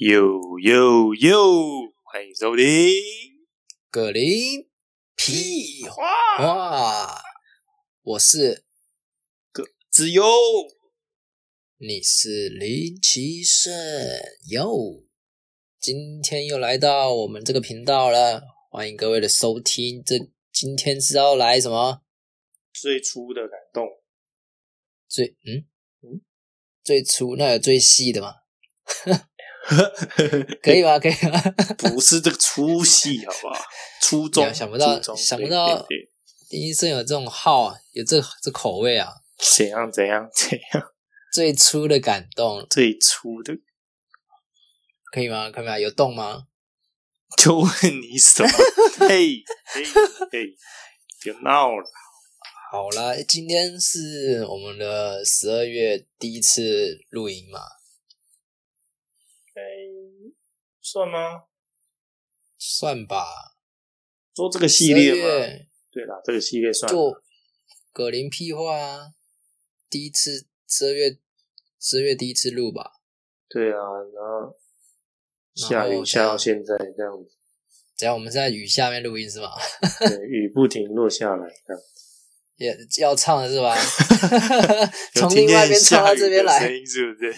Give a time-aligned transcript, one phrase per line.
[0.00, 1.92] 呦呦呦！
[2.02, 2.64] 欢迎收听
[3.90, 4.66] 葛林
[5.14, 6.02] 屁话
[6.42, 7.22] 哇，
[8.02, 8.64] 我是
[9.52, 10.24] 葛子优。
[11.76, 13.72] 你是林奇胜
[14.50, 15.04] 哟，
[15.78, 20.02] 今天又来到我们这个频道了，欢迎各位的收听。
[20.02, 20.16] 这
[20.52, 22.02] 今天是要来什么？
[22.72, 23.86] 最初的感动，
[25.08, 25.66] 最嗯
[26.02, 26.20] 嗯
[26.82, 28.34] 最初那有最细的吗？
[30.62, 30.98] 可以吗？
[30.98, 31.40] 可以吗？
[31.78, 33.60] 不是这个粗细，好不好？
[34.02, 36.10] 初中想不到想不到对对
[36.50, 39.12] 林医生有这种号啊，有这这口味啊，
[39.56, 40.92] 怎样怎样 怎样？
[41.32, 43.54] 最初的感动最初的
[45.12, 45.50] 可以吗？
[45.50, 45.78] 可以吗？
[45.78, 46.46] 有动吗？
[47.38, 47.68] 就问
[48.02, 48.48] 你什么？
[49.08, 49.84] 嘿嘿
[50.30, 50.56] 嘿，
[51.22, 51.90] 别闹了！
[52.70, 57.60] 好啦，今天是我们的十二月第一次录音嘛，
[59.54, 59.62] 哎，
[60.80, 61.44] 算吗？
[62.58, 63.56] 算吧。
[64.34, 65.66] 做这个系列12吗？
[65.90, 67.20] 对啦，这个系列算就
[67.92, 69.14] 葛林屁话啊，
[69.88, 71.18] 第一次十二月
[71.80, 73.00] 十二月第一次录吧。
[73.48, 73.76] 对啊，
[74.14, 74.56] 然后
[75.54, 77.30] 下雨下到现在这样子，
[77.96, 79.50] 只要我们是在雨下面录音是吗？
[80.00, 81.82] 对，雨不停落下来，这样。
[82.56, 83.74] 也要唱的是吧？
[85.16, 86.76] 从另外一边唱到这边来声。
[86.76, 87.34] 音是不是？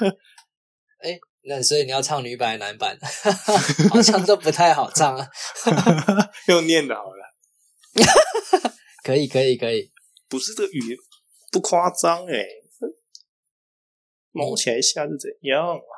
[1.04, 2.98] 哎，那所以你要唱女版男版？
[3.90, 5.28] 好像都不太好唱啊。
[6.48, 7.34] 用念的好了，
[9.04, 9.92] 可以，可以，可以。
[10.26, 10.98] 不是这个雨
[11.52, 12.46] 不夸张哎，
[14.32, 15.95] 毛起来下是怎样啊？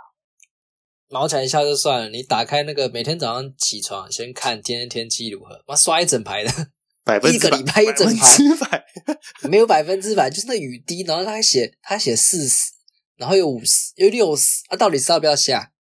[1.09, 6.51] 毛起来一下就算了，你打开那个每天早上起床先看今天天气如何，妈刷一整排的，
[7.03, 12.73] 百分之一个礼拜一整排百百，没有百分之百，就是那雨滴，然后他还写他还写四十，
[13.17, 15.73] 然后有五十，有六十，啊，到底是要不要下？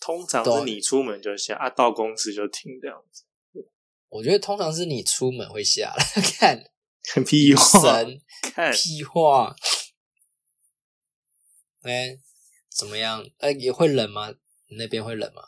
[0.00, 3.24] 通常是你出门就下，啊，到公司就停这样子。
[4.10, 6.02] 我觉得通常是你出门会下了，
[7.02, 9.56] 看屁话，神看屁话，
[11.82, 12.18] 哎，
[12.70, 13.24] 怎么样？
[13.38, 14.30] 哎，也会冷吗？
[14.68, 15.42] 你那边会冷吗？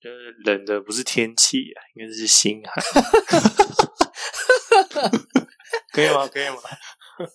[0.00, 2.84] 就是冷的不是天气啊，应该是心寒。
[5.92, 6.26] 可以吗？
[6.28, 6.56] 可以吗？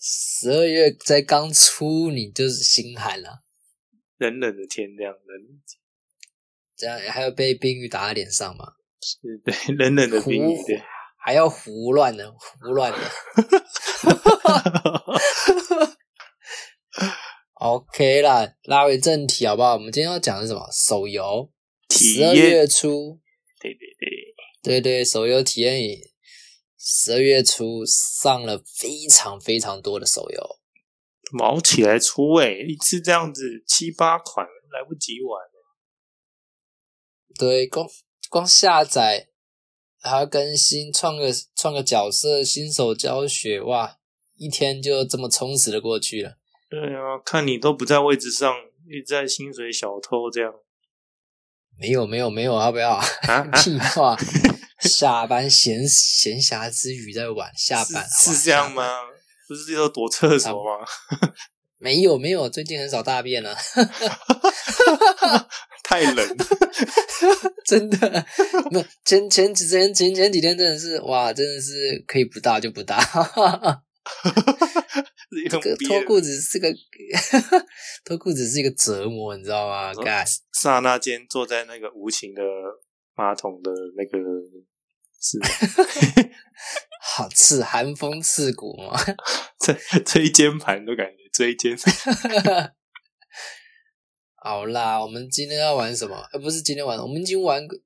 [0.01, 3.43] 十二月才刚出，你就是心寒了，
[4.17, 5.61] 冷冷的天这样冷，
[6.75, 8.65] 这样还要被冰雨打在脸上吗？
[9.01, 10.83] 是对冷冷的冰雨胡对。
[11.21, 12.97] 还要胡乱的，胡乱的。
[17.59, 19.73] OK 啦，拉回正题好不好？
[19.73, 20.65] 我们今天要讲的是什么？
[20.71, 21.51] 手游。
[21.89, 23.19] 体十二月验，初，
[23.59, 25.99] 对对对，对对，手游体验营，
[26.77, 30.59] 十二月初上了非常非常多的手游。
[31.33, 35.43] 毛起来出诶、一次这样子七八款来不及玩，
[37.37, 37.85] 对，光
[38.29, 39.27] 光下载
[39.99, 43.99] 还要更新，创个创个角色，新手教学，哇，
[44.37, 46.38] 一天就这么充实的过去了。
[46.69, 48.53] 对啊，看你都不在位置上，
[48.87, 50.53] 一直在薪水小偷这样
[51.79, 52.91] 没有没有没有，要不要？
[52.91, 54.15] 啊啊 屁话！
[54.81, 58.71] 下班闲闲暇之余在玩，下班是是这样？
[58.71, 58.83] 吗？
[59.47, 60.85] 不是要躲厕所吗？
[61.79, 63.55] 没有没有，最近很少大便了，
[65.83, 66.37] 太冷，
[67.65, 68.25] 真的。
[68.69, 72.97] 没有前前几前前前几天真的是哇，真的是可以不大就不大。
[75.31, 76.67] 是这个脱裤子是个
[78.03, 79.91] 脱裤子是一个折磨，你知道吗？
[79.91, 82.41] 哦干，刹那间坐在那个无情的
[83.15, 84.17] 马桶的那个
[85.21, 85.47] 是吗
[87.01, 88.97] 好刺寒风刺骨嘛。
[89.59, 92.73] 这椎间盘都感觉椎间盘
[94.41, 96.15] 好啦，我们今天要玩什么？
[96.31, 97.77] 呃，不是今天玩，我们已经玩过。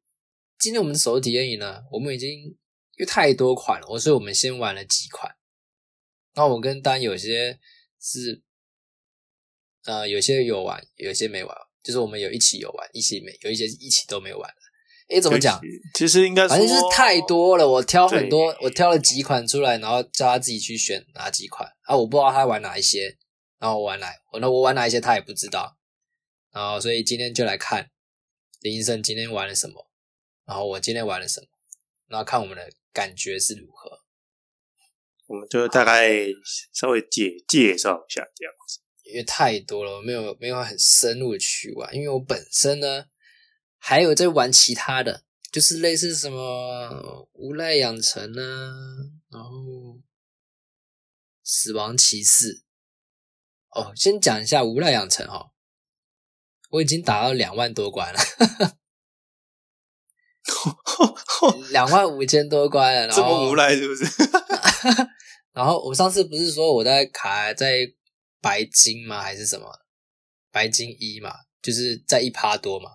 [0.59, 2.55] 今天我们的手游体验营呢，我们已经因
[2.99, 5.35] 为太多款了，我所以我们先玩了几款。
[6.35, 7.59] 那我跟丹有些
[8.01, 8.41] 是，
[9.85, 15.15] 呃，有些有玩，有些没玩，就是我们有一起有玩，一起没有一些一起都没有玩的。
[15.15, 15.59] 诶，怎么讲？？
[15.93, 23.17] 其实应该反正就是太多了，我挑很多，我挑了几款出来，然后叫他自己去选哪几款啊，我不知道他玩哪一些，
[23.59, 25.77] 然后我玩哪，我那我玩哪一些他也不知道，
[26.51, 27.91] 然后所以今天就来看
[28.61, 29.87] 林医生今天玩了什么，
[30.45, 31.47] 然后我今天玩了什么，
[32.07, 34.02] 然后看我们的感觉是如何。
[35.25, 36.09] 我们就大概
[36.73, 38.79] 稍微介介绍一下这样子。
[39.03, 43.05] 因为太多了，我没有没有很深入的去玩，因为我本身呢
[43.77, 48.73] 还有在玩其他的，就是类似什么无赖养成啊，
[49.29, 49.99] 然后
[51.43, 52.63] 死亡骑士。
[53.69, 55.51] 哦，先讲一下无赖养成哈，
[56.69, 58.19] 我已经打到两万多关了，
[61.71, 64.05] 两万五千多关了，然后这么无赖是不是？
[65.53, 67.93] 然后我上次不是说我在卡在
[68.41, 69.21] 白金吗？
[69.21, 69.67] 还是什么
[70.51, 71.33] 白金一嘛？
[71.61, 72.91] 就是在一趴多嘛，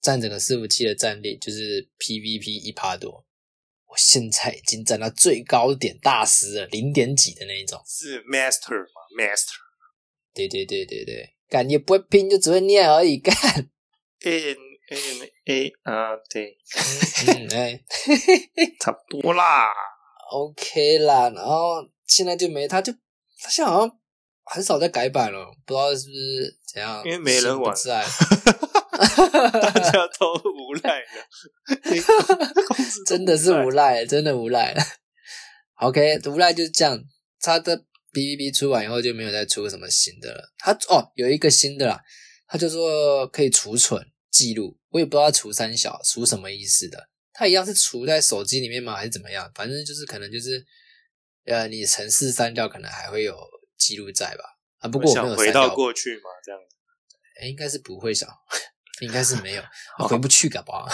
[0.00, 3.24] 占整个伺服器的战力就是 PVP 一趴多。
[3.86, 7.82] 我现在已经站到最高点大师了，零点几的那一种。
[7.86, 9.54] 是 Master 嘛？Master。
[10.32, 13.34] 对对对对对，感觉不会拼就只会念而已，干。
[14.22, 14.56] N
[14.88, 16.56] N A 啊，对，
[17.26, 17.84] 嗯哎
[18.80, 19.68] 差不多啦。
[20.30, 21.30] ，OK 啦。
[21.30, 22.92] 然后现在就没，他就
[23.42, 23.98] 他现在好像
[24.44, 27.74] 很少在改版了，不知道是不是怎样，因为没人玩。
[29.00, 31.26] 大家都无赖了，
[33.06, 34.76] 真的是无赖，真的无赖。
[35.76, 37.02] OK，无赖就是这样。
[37.40, 37.74] 他的
[38.12, 40.52] B B B 出完以后就没有再出什么新的了。
[40.58, 41.98] 他哦，有一个新的啦，
[42.46, 47.08] 他就说可以储存记录，我也不知道他储三小储什么意思的。
[47.40, 48.94] 它一样是储在手机里面吗？
[48.94, 49.50] 还是怎么样？
[49.54, 50.62] 反正就是可能就是
[51.46, 53.34] 呃，你城市删掉，可能还会有
[53.78, 54.44] 记录在吧？
[54.80, 56.60] 啊，不过我没想回到过去嘛，这样。
[57.40, 58.28] 诶应该是不会想，
[59.00, 59.62] 应该是没有，
[60.06, 60.86] 回不去，搞不好。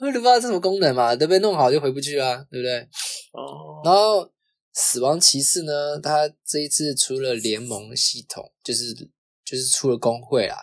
[0.00, 2.78] 我都不知道这什么功能嘛，都被弄好就回不去啊，对不对？
[3.32, 4.32] 哦，然后
[4.72, 8.94] 死亡骑士呢，它这一次除了联盟系统，就是
[9.44, 10.56] 就是出了工会啦，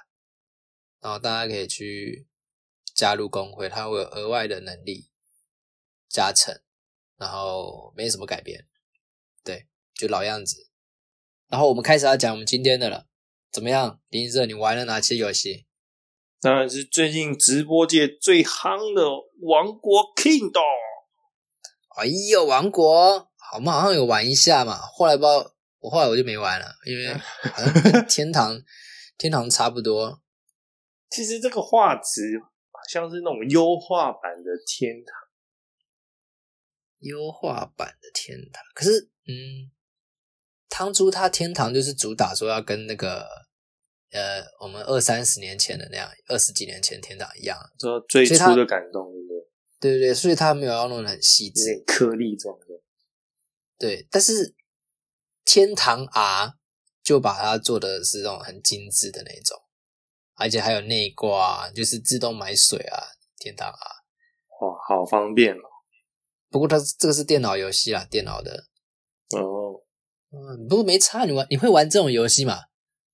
[0.99, 2.25] 然后大家可以去
[2.93, 5.09] 加入工会，它会有额外的能力
[6.09, 6.61] 加成，
[7.17, 8.67] 然后没什么改变，
[9.43, 10.69] 对，就老样子。
[11.47, 13.07] 然后我们开始要讲我们今天的了，
[13.51, 13.99] 怎么样？
[14.09, 15.67] 林色，你玩了哪些游戏？
[16.41, 19.03] 当然是最近直播界最夯的
[19.41, 20.51] 《王国 Kingdom》。
[21.95, 28.59] 哎呦，王国，好，我们好像有玩一下嘛，后来不知道，我后来我就没玩了，因为好像跟天堂
[29.17, 30.21] 天堂差不多。
[31.09, 32.49] 其实这个画质好
[32.89, 35.15] 像是那种优化版的天堂，
[36.99, 39.71] 优化版的天堂，可是嗯，
[40.69, 43.27] 当初他天堂就是主打说要跟那个
[44.11, 49.37] 呃我们二三十年前的那样，二十几年前天堂一样，说最初的感动，对不对？
[49.79, 52.65] 对对对，所以他没有要弄得很细有致，点颗粒状的。
[53.77, 54.55] 对，但是
[55.43, 56.53] 天堂 R
[57.01, 59.61] 就把它做的是那种很精致的那种，
[60.35, 62.97] 而且还有内挂，就是自动买水啊，
[63.37, 63.85] 天堂啊。
[64.61, 65.61] 哇，好方便哦。
[66.49, 68.65] 不过它这个是电脑游戏啦，电脑的，
[69.35, 69.81] 哦，
[70.31, 72.59] 嗯，不过没差，你玩你会玩这种游戏嘛？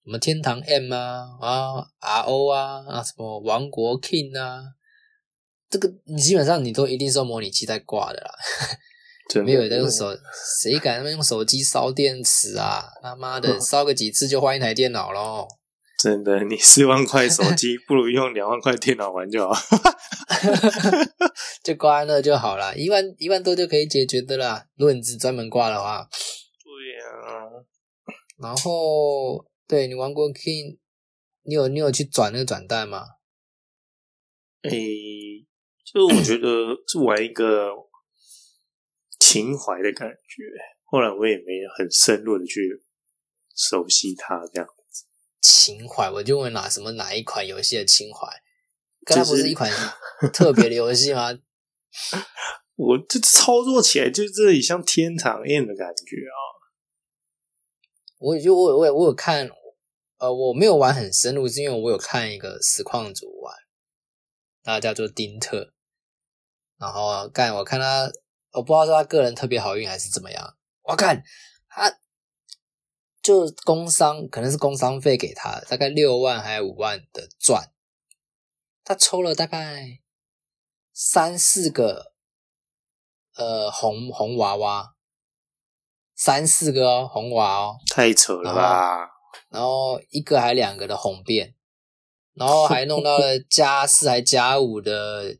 [0.03, 4.63] 什么天堂 M 啊啊 RO 啊啊什么王国 King 啊，
[5.69, 8.31] 这个你基本上你都一定是用模拟器在挂的啦，
[9.43, 10.07] 没有在用手，
[10.61, 12.89] 谁敢用手机烧电池啊？
[13.01, 15.47] 他妈的 烧个几次就换一台电脑咯。
[16.01, 19.53] 真的，你四万块手机不如用两万块电脑玩就好。
[21.61, 24.65] 就挂在那就好了，一万一万多就可以解决的啦。
[24.77, 26.07] 如果你只专门挂的话，
[26.63, 26.71] 对
[27.03, 27.51] 啊，
[28.37, 30.77] 然后对你玩过 King，
[31.43, 33.03] 你有你有去转那个转蛋吗？
[34.61, 35.45] 诶，
[35.83, 36.47] 就我觉得
[36.87, 37.71] 是玩一个
[39.19, 40.43] 情怀的感觉。
[40.85, 42.81] 后来我也没很深入的去
[43.53, 44.69] 熟悉它，这样。
[45.41, 48.27] 情怀，我就问哪什么哪一款游戏的情怀？
[49.05, 49.71] 刚刚就是不是一款
[50.33, 51.29] 特别的游戏吗？
[52.75, 56.39] 我这操作起来就这里像天堂宴的感觉啊。
[58.19, 59.49] 我就我我有我有看，
[60.17, 63.55] 呃，我没有玩很深入，是因为我有看一个实况组玩，
[64.61, 65.73] 他叫做丁特，
[66.77, 68.11] 然后干我看他，
[68.51, 71.23] 我不知道是他个人特别好运还是怎么样，我看
[71.69, 71.89] 他
[73.29, 77.71] 就工伤可能是工伤费给他大概六万还有五万的赚，
[78.83, 79.99] 他抽了大概
[80.91, 82.13] 三四个
[83.35, 84.95] 呃红红娃娃，
[86.15, 89.11] 三四个哦红娃哦，太扯了吧！
[89.49, 91.53] 然后一个还两个的红变，
[92.33, 95.37] 然后还弄到了加四还加五的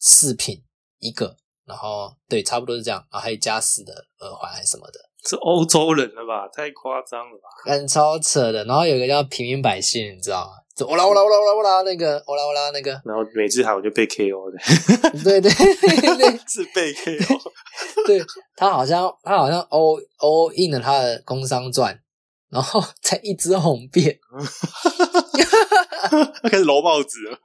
[0.00, 0.64] 饰品
[1.00, 6.46] 一个，然后对，差不多是这样，然后还有加四的耳环还是什么的，是欧洲人了吧？
[6.54, 7.48] 太夸张了吧！
[7.72, 8.64] 很超扯的。
[8.64, 10.50] 然后有一个叫平民百姓，你知道吗？
[10.76, 14.58] 就欧啦欧啦欧啦欧啦欧啦那个欧啦欧啦那个，然后每次喊我就被 KO 的，
[15.22, 17.38] 对对对对 是被 KO。
[18.06, 18.20] 对，
[18.56, 21.96] 他好像他好像 all all in 了他的工商传，
[22.50, 24.18] 然后才一直红变。
[26.42, 27.38] 他开始揉帽子了。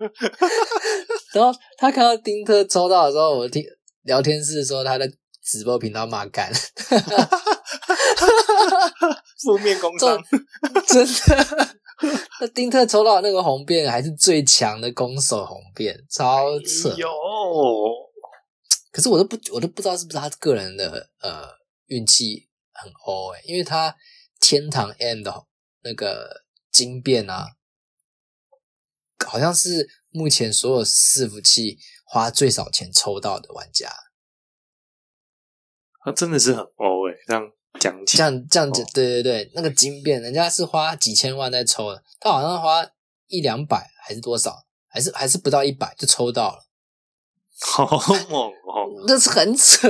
[1.34, 3.64] 然后他看到丁特抽到的时候，我听
[4.06, 5.08] 聊天室说他的
[5.44, 6.52] 直播频道骂干，
[9.42, 10.22] 负面工伤，
[10.88, 11.80] 真的。
[12.40, 16.90] 那丁特抽到那个红变还是最强的攻守红变，超扯。
[16.96, 17.10] 有，
[18.92, 21.50] 可是我都不，我都不知道是不是他个人的呃
[21.88, 23.94] 运气很欧诶，因为他
[24.40, 25.46] 天堂 M 的
[25.84, 27.48] 那个金变啊，
[29.26, 33.90] 好像是目前所有伺服器花最少钱抽到的玩家。
[36.02, 37.52] 他真的是很欧诶，这样。
[37.80, 42.86] 讲这样这样子，对对对，那个金变，人家是花几千万在抽的，他好像花
[43.28, 46.60] 一两百还是多少，还是还是不到一百就抽到了，
[47.62, 47.86] 好
[48.30, 49.04] 猛哦！
[49.08, 49.88] 那是很扯，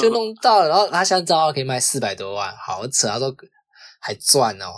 [0.00, 3.34] 就弄到了，然后他现在账号可以卖四百多万，好扯，他说
[4.00, 4.72] 还赚哦，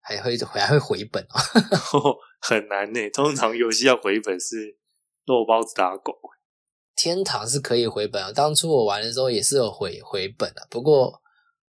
[0.00, 1.22] 还会还会回本
[1.92, 3.10] 哦，很难呢。
[3.10, 4.78] 通常游戏要回本是
[5.26, 6.12] 肉包子打狗，
[6.94, 11.19] 天堂是可以回本啊，当初我玩的时候也是有回回本的，不过。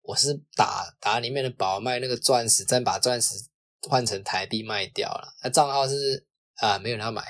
[0.03, 3.35] 我是打打里面的宝卖那个钻石，再把钻石
[3.89, 5.33] 换成台币卖掉了。
[5.45, 7.23] 那账号是啊，没有人要买，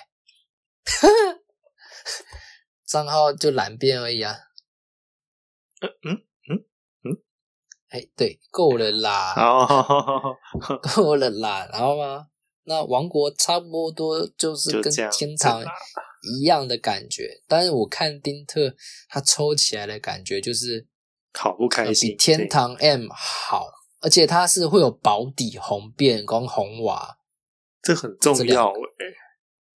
[2.87, 4.39] 账号就蓝变而已啊。
[5.83, 6.65] 嗯嗯嗯
[7.05, 7.23] 嗯，
[7.91, 9.35] 哎，对，够了啦，
[10.95, 12.29] 够了啦，然后吗？
[12.65, 15.63] 那王国差不多就是跟天堂
[16.41, 18.75] 一样的感觉，但是我看丁特
[19.09, 20.89] 他抽起来的感觉就是。
[21.35, 23.67] 好不开心，比天堂 M 好，
[24.01, 27.19] 而且它是会有保底红变跟红瓦，
[27.83, 29.07] 这很重要哎。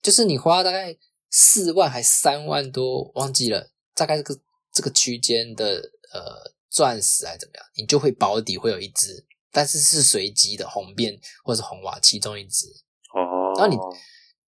[0.02, 0.96] 就是你花大概
[1.32, 4.40] 四万还三万多，忘记了，大概这个
[4.72, 5.78] 这个区间的
[6.14, 12.68] 呃钻石还怎么样，你就会保底会有一只，但是是随机的红变或者红瓦其中一只
[13.14, 13.54] 哦。
[13.58, 13.78] 然后你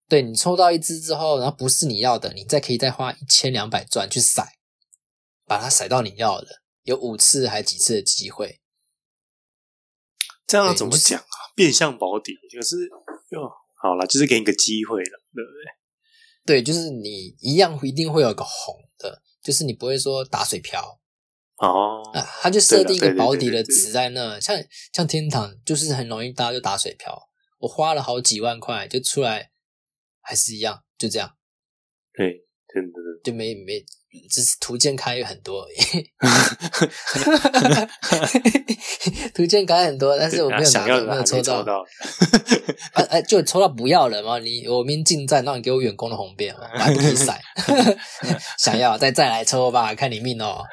[0.08, 4.46] 对你抽到一只之后，然后不是你要的，你再可以再花一千两百钻去甩，
[5.46, 6.62] 把它甩到你要的。
[6.88, 8.62] 有五次还几次的机会？
[10.48, 11.52] 这样怎么讲啊？
[11.54, 12.88] 变相保底就是
[13.32, 16.62] 哟，好了，就是给你个机会了，对不对？
[16.62, 20.98] 对，就是你一样一定会有个红的，就是你不会说打水漂
[21.58, 22.10] 哦。
[22.14, 24.58] 啊，他就设定一个保底的值在那，像
[24.94, 27.30] 像天堂就是很容易大家就打水漂。
[27.60, 29.52] 我花了好几万块就出来，
[30.22, 31.36] 还是一样，就这样。
[32.14, 33.86] 对，真的就没没。
[34.30, 35.78] 只是图鉴开很多而已，
[39.34, 41.64] 图鉴开很多，但是我没有想要没有抽到，
[42.94, 44.40] 哎 哎，就抽到不要了嘛？
[44.40, 47.40] 你我明进站，让你给我远攻的红变，我还不可以甩，
[48.58, 50.64] 想要再再来抽吧，看你命哦。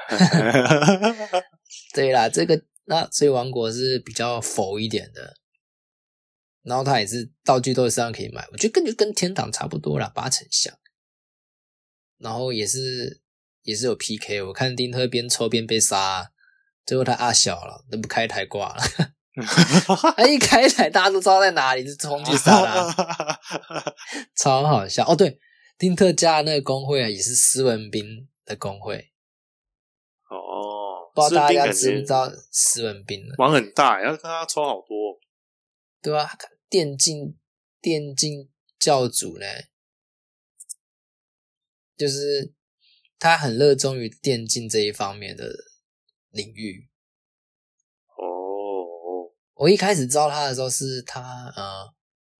[1.93, 5.35] 对啦，这个那所以王国是比较佛一点的，
[6.63, 10.75] 然后它也是道具都是这样可以买，我觉得跟就跟天堂差不多啦，八成像，
[12.19, 13.24] 然后也是。
[13.65, 16.31] 也是有 PK，我看丁特边抽边被杀，
[16.87, 18.83] 最后他阿小了，都不开台挂了。
[20.17, 23.41] 他 一开台，大家都知道在哪里，就冲去杀他，
[24.37, 25.05] 超好笑。
[25.09, 25.41] 哦，对，
[25.77, 29.11] 丁特家那个工会啊，也是斯文兵的工会。
[30.29, 33.25] 哦，不知道大家知不知道斯文兵？
[33.39, 35.19] 玩很大，要跟他抽好多，
[36.03, 36.31] 对啊？
[36.69, 37.37] 电竞
[37.81, 39.47] 电竞教主呢，
[41.97, 42.53] 就是。
[43.25, 45.51] 他很热衷于电竞这一方面的
[46.29, 46.91] 领域。
[48.19, 51.95] 哦，我一开始知道他的时候是他，呃，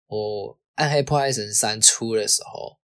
[0.09, 2.79] 我暗黑破坏神三出的时候，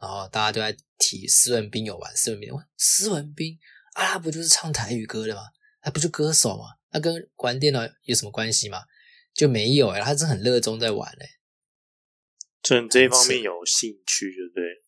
[0.00, 3.58] 然后大家都在提斯文斌有玩斯文斌，斯文斌
[3.94, 5.42] 啊，他不就是唱台语歌的吗？
[5.80, 6.76] 他不就歌手吗？
[6.92, 8.84] 那跟玩电脑有什么关系吗？
[9.32, 11.26] 就没有哎，他是很热衷在玩哎，
[12.62, 14.83] 就这一方面有兴趣，对不对？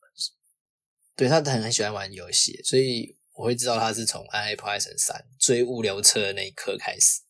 [1.16, 7.22] 对他很很喜欢玩游戏，所以我会知道他是从《暗黑破坏神三》追物流车的那一刻开始。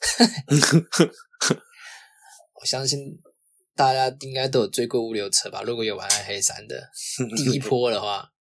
[2.54, 2.98] 我相信
[3.74, 5.62] 大家应该都有追过物流车吧？
[5.62, 6.90] 如果有玩《暗黑三》的
[7.36, 8.32] 第一波的话，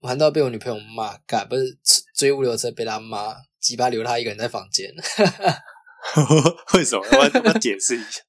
[0.00, 1.78] 玩到被我女朋友骂，干不是
[2.14, 4.92] 追物流车被他骂，鸡巴留他一个人在房间。
[6.74, 7.04] 为什么？
[7.10, 8.20] 我要解释一下。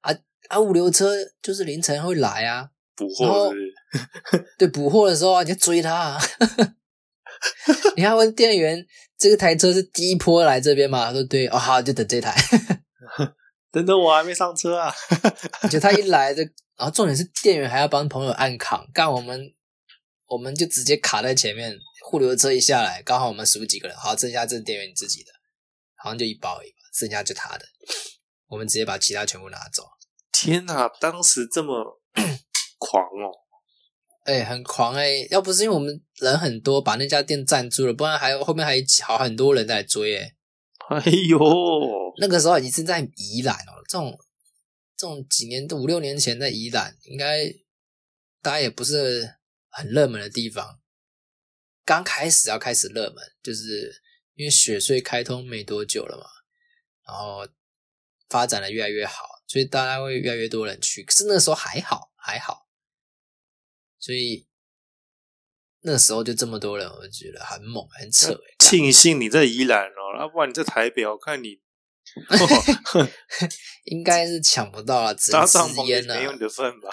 [0.00, 0.12] 啊
[0.48, 0.58] 啊！
[0.58, 1.12] 物流车
[1.42, 2.70] 就是凌晨会来啊。
[2.96, 3.74] 补货是，
[4.58, 6.18] 对，补货的时候啊，你就追他。
[7.96, 8.84] 你要问店员，
[9.18, 11.06] 这个台车是第一波来这边吗？
[11.06, 12.34] 他说对，哦好，就等这台。
[13.70, 14.92] 等等，我还没上车啊。
[15.70, 16.42] 就他一来，就
[16.76, 19.52] 然后重点是店员还要帮朋友按扛，干我们
[20.26, 21.76] 我们就直接卡在前面，
[22.12, 25.30] 物流车一下来，刚好我们数几个人，好，剩下这是店员自己的，
[25.96, 27.66] 好像就一包一包，剩下就他的，
[28.48, 29.84] 我们直接把其他全部拿走。
[30.32, 32.00] 天哪，当时这么
[32.78, 33.32] 狂哦！
[34.24, 40.34] 哎、很狂哎、要不是因为我们人很多，把那家店占住了，不然还有后面还好很多人在追哎、
[40.90, 41.38] 哎呦，
[42.18, 44.18] 那个时候已经是在宜兰哦，这种
[44.96, 47.46] 这种几年五六年前在宜兰，应该
[48.42, 49.36] 大家也不是
[49.68, 50.80] 很热门的地方。
[51.84, 54.02] 刚开始要开始热门，就是
[54.34, 56.24] 因为雪穗开通没多久了嘛，
[57.06, 57.46] 然后
[58.28, 61.04] 发展的越来越好，所以大家会越来越多人去。
[61.04, 62.65] 可是那个时候还好还好，
[63.98, 64.46] 所以
[65.82, 71.54] 那时候就这么多人，我就觉得很猛很扯欸庆幸你在宜兰哦，要不然你在台北，我看你
[72.28, 72.36] 哦
[73.84, 76.14] 应该是抢不到了，只搭能帐篷也吃烟了。
[76.16, 76.90] 没有你的份吧？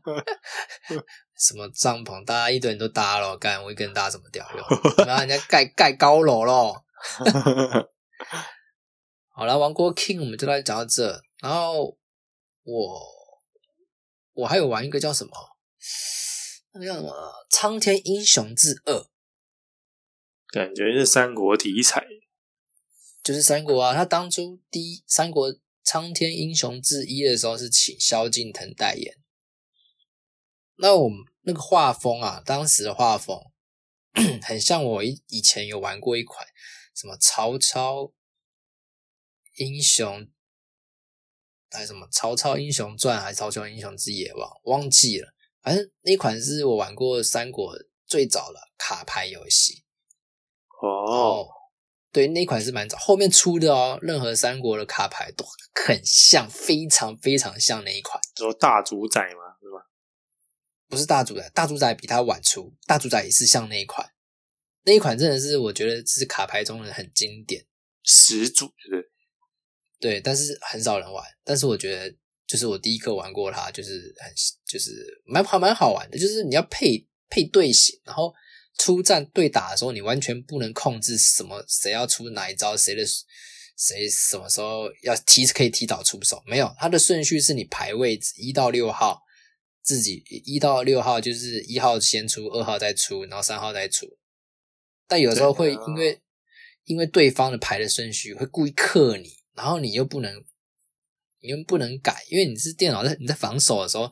[1.38, 5.06] 什么帐篷，大家一堆人都搭了，干我一个人搭什么屌用？
[5.06, 6.84] 然后人家盖盖高楼咯。
[9.30, 11.22] 好了，王国 King 我们就来讲到这。
[11.40, 11.98] 然后
[12.62, 13.02] 我
[14.32, 15.32] 我还有玩一个叫什么，
[16.72, 17.10] 那个叫什么
[17.48, 18.92] 《苍天英雄志二》，
[20.48, 22.04] 感觉是三国题材，
[23.22, 23.94] 就是三国啊。
[23.94, 29.16] 他当初第一《三国苍天英雄志一》的时候是请萧敬腾代言。
[30.76, 33.40] 那我们那个画风啊，当时的画风
[34.42, 36.46] 很像我以以前有玩过一款
[36.94, 38.12] 什么曹操
[39.54, 40.30] 英雄，
[41.70, 45.32] 还是什么曹操英雄传，还是曹操英雄之野忘忘记了。
[45.66, 49.82] 反正那款是我玩过三国最早的卡牌游戏。
[50.80, 51.48] 哦，
[52.12, 53.98] 对，那款是蛮早，后面出的哦。
[54.00, 55.44] 任何三国的卡牌都
[55.84, 58.22] 很像，非常非常像那一款。
[58.36, 59.90] 说大主宰吗，是吧？
[60.88, 64.12] 不是大主宰，大主宰比它晚出，大主宰也是像那一款。
[64.84, 67.66] 那一款真的是我觉得是卡牌中的很经典，
[68.04, 69.10] 始祖对？
[69.98, 71.24] 对，但是很少人玩。
[71.42, 74.32] 但是我觉得，就是我第一颗玩过它，就是很
[74.66, 78.32] 就是蛮好蛮好玩的，就是你要配配队形，然后
[78.78, 83.04] 出战对打的时候，你完全不能控制什么谁要出哪一招，谁的
[83.76, 89.22] 谁什么时候要提可以提早出手，没有，它的顺序是你排位置一到六号，
[89.82, 94.06] 自己一到六号就是一号先出，二号再出，然后三号再出。
[95.08, 96.20] 但有时候会因为、
[96.84, 100.44] 因为对方的牌的顺序会故意克你，然后你又不能
[101.46, 104.10] 你又不能改，因为你是电脑在你在防守的时候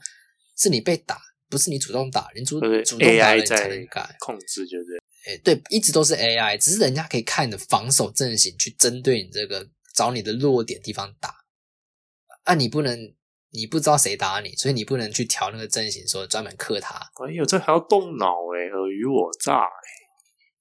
[0.56, 1.20] 是你被打，
[1.50, 4.16] 不是你主动打，你主主动打了你才能改。
[4.20, 4.98] 控制，对不对？
[5.26, 11.34] 诶，对，一直都是 AI，只是人家可以看你的防守阵型去针对你这个找你的弱点地方打。
[12.44, 13.14] 啊，你不能，
[13.50, 16.96] 你不知道谁打你，所以你不能去调那个阵型，说专门克他。
[17.26, 19.88] 哎呦，这还要动脑哎，尔虞我诈哎。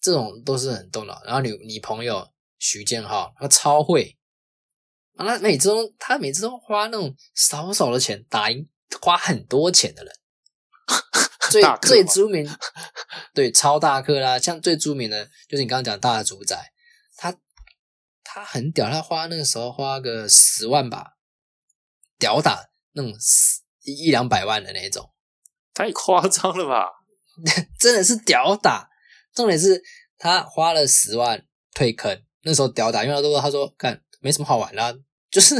[0.01, 1.21] 这种都是很动脑。
[1.25, 2.25] 然后你你朋友
[2.57, 4.17] 徐建浩，他超会，
[5.15, 8.67] 啊，他每次都他每次都花那种少少的钱打赢
[9.01, 10.13] 花很多钱的人。
[11.51, 12.49] 最最著名，
[13.33, 16.71] 对超大客啦，像最著名的就是你刚刚讲大主宰，
[17.15, 17.35] 他
[18.23, 21.11] 他很屌，他花那个时候花个十万吧，
[22.17, 23.13] 屌打那种
[23.83, 25.11] 一一两百万的那种。
[25.73, 26.87] 太夸张了吧？
[27.79, 28.89] 真的是屌打。
[29.35, 29.81] 重点是
[30.17, 34.91] 他花了十万退坑，那时候屌打，因为他都说他说干没什么好玩啦、
[35.29, 35.55] 就是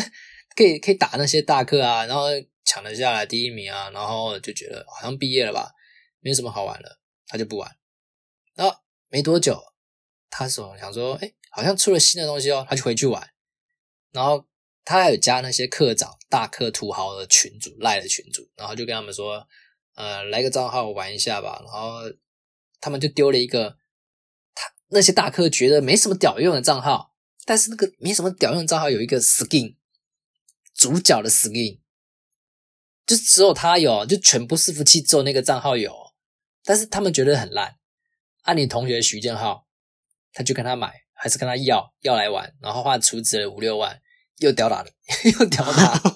[0.56, 2.28] 可以可以打那些大客啊，然后
[2.64, 5.74] 抢了下来第一名啊，然后就觉得好像毕业了吧，
[6.22, 7.70] 没什么好玩了，他就不玩。
[8.56, 8.76] 然后
[9.10, 9.62] 没多久，
[10.30, 13.32] 他说想说，哎，好像出了新的东西哦，他就回去玩。
[14.12, 14.48] 然后
[14.86, 19.46] 他还有加那些课长、大课土豪的群主、赖的群主，然后就跟他们说，
[19.96, 21.62] 呃，来个账号玩一下吧。
[21.66, 22.00] 然后
[22.80, 23.78] 他们就丢了一个
[24.54, 27.13] 他那些大课觉得没什么屌用的账号，
[27.46, 29.76] 但是那个没什么屌用的账号有一个 skin，
[30.76, 31.80] 主角的 skin，
[33.06, 35.94] 就只有他有，就全部伺服器只有那个账号有，
[36.64, 37.76] 但是他们觉得很烂。
[38.44, 39.68] 按、你同学徐建浩，
[40.34, 44.02] 他就跟他买，还是跟他要要来玩，然后花储值了五六万，
[44.38, 44.90] 又屌打了，
[45.40, 46.02] 又屌打。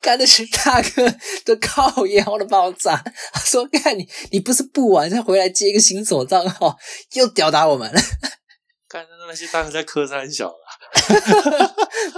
[0.00, 2.96] 干那群大哥都靠腰的爆炸，
[3.32, 6.78] 他说：“看你，你不是不玩，再回来接一个新手账号，
[7.12, 7.92] 又屌打我们。
[8.90, 10.58] 看那些大哥在磕三小了，”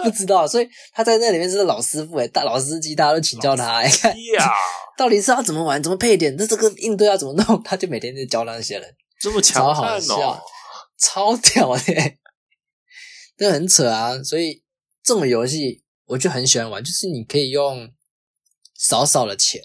[0.02, 4.50] 不知道，所以他在那里面是老师傅哎，大老司机，大家都请教他哎， 看呀，
[4.96, 10.40] 到底是要怎么玩，怎么配点，那这个应对要怎么弄，他就每天就教那些人，这么超好强哦！，
[10.98, 12.18] 超屌的欸，
[13.36, 14.22] 这很扯啊！
[14.22, 14.64] 所以
[15.02, 17.92] 这种游戏我就很喜欢玩，就是你可以用
[18.78, 19.62] 少少的钱，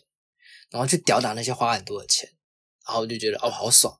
[0.71, 2.29] 然后去吊打那些花很多的钱，
[2.85, 3.97] 然后我就觉得哦好爽。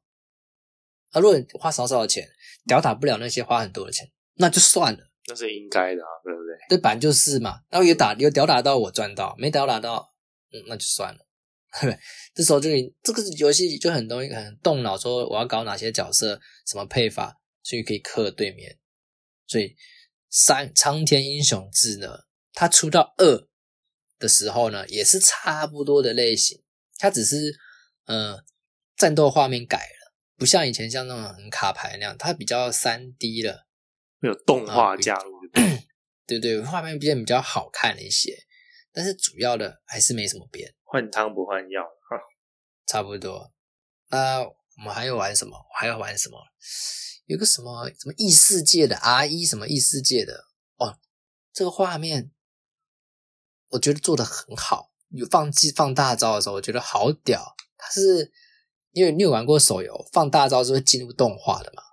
[1.12, 2.28] 啊，如果你花少少的钱
[2.68, 6.56] 吊打不了那些花很多的钱，那就算了，那是应该的啊，对不对？
[6.70, 7.62] 这本来就是嘛。
[7.70, 10.14] 然后有打有屌打到我赚到，没屌打到，
[10.52, 11.20] 嗯，那就算了。
[11.82, 11.98] 对，
[12.36, 12.70] 这时候就
[13.04, 18.78] 这个游戏就很容易很动脑，说我要搞哪些角色，什么配法，所以可以克对面。
[19.48, 19.76] 所以
[20.30, 22.08] 三苍天英雄志呢，
[22.54, 23.48] 它出到二
[24.20, 26.62] 的时候呢，也是差不多的类型，
[26.98, 27.56] 它只是
[28.06, 28.44] 呃
[28.96, 29.97] 战斗画面改了，
[30.38, 33.68] 不像以前像那种很卡牌那样，它比较三 D 了，
[34.22, 35.42] 有动画加入，
[36.26, 38.46] 对对，画面变比较好看了一些，
[38.92, 40.76] 但是主要的还是没什么变。
[40.84, 42.18] 换汤不换药，哈，
[42.86, 43.52] 差不多。
[44.10, 45.58] 那我们还要玩什么？
[45.78, 46.38] 还要玩什么？
[47.26, 50.46] 有个什么什么异世界的 R 一什么异世界的
[50.78, 50.98] 哦，
[51.52, 52.32] 这个画面
[53.70, 54.94] 我觉得做的很好。
[55.10, 57.56] 有放技放大招的时候，我觉得好屌。
[57.78, 58.32] 它是
[58.92, 61.84] 因为你有玩过手游，放大招是会进入动画的嘛？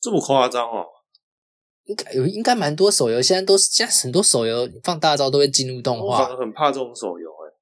[0.00, 0.84] 这么夸张哦？
[1.84, 6.28] 应该有，应该蛮多手游现在都是，现在很多手游放大招都会进入动画。
[6.30, 7.52] 我很怕这种手游哎。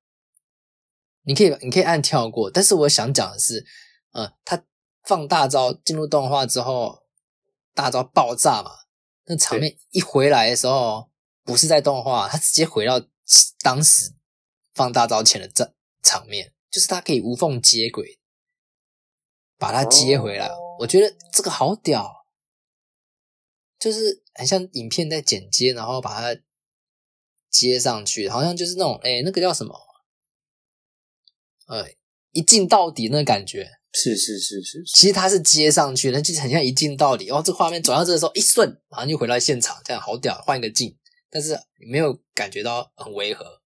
[1.24, 3.64] 你可以，你可以按跳过，但是我想讲的是，
[4.12, 4.64] 呃，它
[5.04, 7.04] 放大招进入动画之后，
[7.74, 8.70] 大招爆炸嘛，
[9.26, 11.10] 那场面一回来的时候，
[11.44, 13.00] 不是在动画，它直接回到
[13.60, 14.12] 当时
[14.74, 18.18] 放大招前的这场面，就是它可以无缝接轨，
[19.56, 20.50] 把它接回来。
[20.80, 22.20] 我觉得这个好屌。
[23.78, 26.40] 就是很像影片在剪接，然后把它
[27.50, 29.74] 接上去，好像就是那种哎，那个叫什么？
[31.66, 31.90] 呃，
[32.30, 33.68] 一镜到底那个感觉。
[33.92, 34.84] 是是是是。
[34.84, 37.28] 其实它是接上去，那就很像一镜到底。
[37.30, 40.96] 哦，这画面转到这的时候一瞬，马上就回到现场，这样好屌，换一个镜，
[41.28, 41.58] 但是
[41.90, 43.61] 没有感觉到很违和。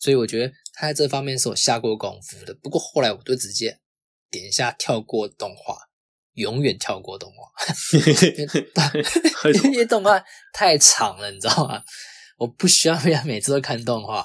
[0.00, 2.52] 所以我觉得他在这方面是有下过功夫的。
[2.60, 3.78] 不过后来我就直接
[4.28, 5.76] 点一下跳过动画。
[6.34, 7.50] 永远跳过动画，
[9.64, 11.82] 因为动画太长了，你知道吗？
[12.38, 14.24] 我不需要每次都看动画，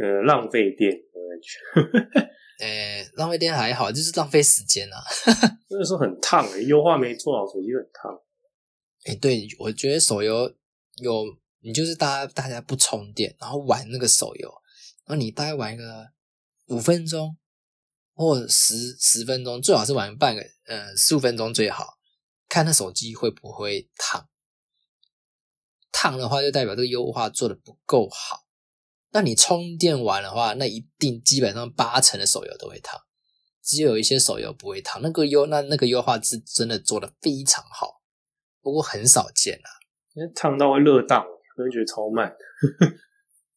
[0.00, 2.24] 呃，浪费电，我感觉。
[2.64, 5.02] 呃，浪费电还好，就是浪费时间啊。
[5.68, 8.16] 那个时候很烫诶，优化没做好，手机很烫。
[9.04, 10.54] 哎，对，我觉得手游
[11.02, 11.24] 有
[11.60, 14.50] 你就是大家大家不充电，然后玩那个手游，
[15.08, 16.10] 那你大概玩一个
[16.66, 17.36] 五分钟。
[18.20, 22.00] 或十十分钟，最好是玩半个，呃，十五分钟最好。
[22.48, 24.28] 看那手机会不会烫，
[25.92, 28.44] 烫的话就代表这个优化做的不够好。
[29.10, 33.00] 那你充电完的话，那一定基本上八成的手游都会烫，
[33.62, 35.00] 只有一些手游不会烫。
[35.00, 38.02] 那个优那那个优化是真的做的非常好，
[38.60, 39.70] 不过很少见啊。
[40.14, 42.34] 因为烫到会热档，我觉得超慢。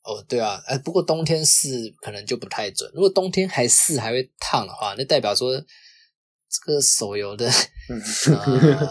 [0.03, 2.91] 哦，对啊，哎，不过冬天试可能就不太准。
[2.93, 7.45] 如果冬天还试还会烫的话，那代表说这个手游的
[8.27, 8.87] 呃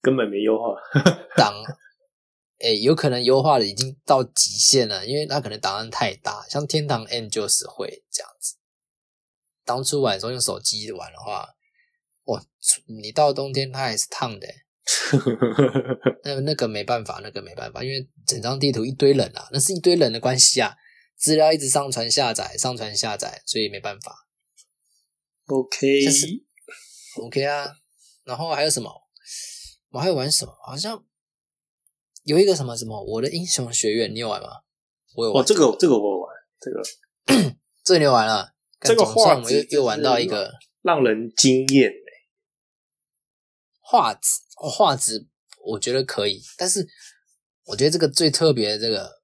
[0.00, 0.74] 根本没优化
[1.36, 1.54] 档，
[2.58, 8.56] 哎，有可能优化的已经到极限了，因为它可能档案太大，像天堂 N 就是会这样子。
[9.64, 11.54] 当初玩的时候用手机玩的话，
[12.24, 12.42] 哇，
[12.86, 14.46] 你到冬天它还是烫的。
[16.22, 20.76] 那那个没办法，那个没办法，因为整张地图一堆人啊，那是一堆人的关系啊，
[21.16, 24.28] 资料一直上传下载，上传下载，所以没办法。
[25.46, 27.76] OK，OK 啊。
[28.24, 28.90] 然后还有什么？
[29.90, 30.52] 我还有玩什么？
[30.64, 31.04] 好像
[32.24, 34.48] 有一个什么什么，我的英雄学院，你有玩吗？
[35.16, 35.32] 我有。
[35.32, 36.82] 哦，这个这个我有玩，这个
[37.84, 38.54] 这你有玩了。
[38.80, 41.90] 这个画我又又玩到一个让人惊艳
[43.80, 44.45] 画质。
[44.56, 45.28] 画质
[45.64, 46.86] 我觉得可以，但是
[47.66, 49.20] 我觉得这个最特别的这个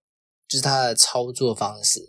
[0.46, 2.00] 就是它的操作方式。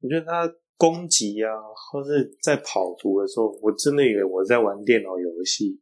[0.00, 1.48] 我觉得它攻击啊，
[1.92, 5.80] 或是在跑图的时候，我真的以为我在玩电脑游戏。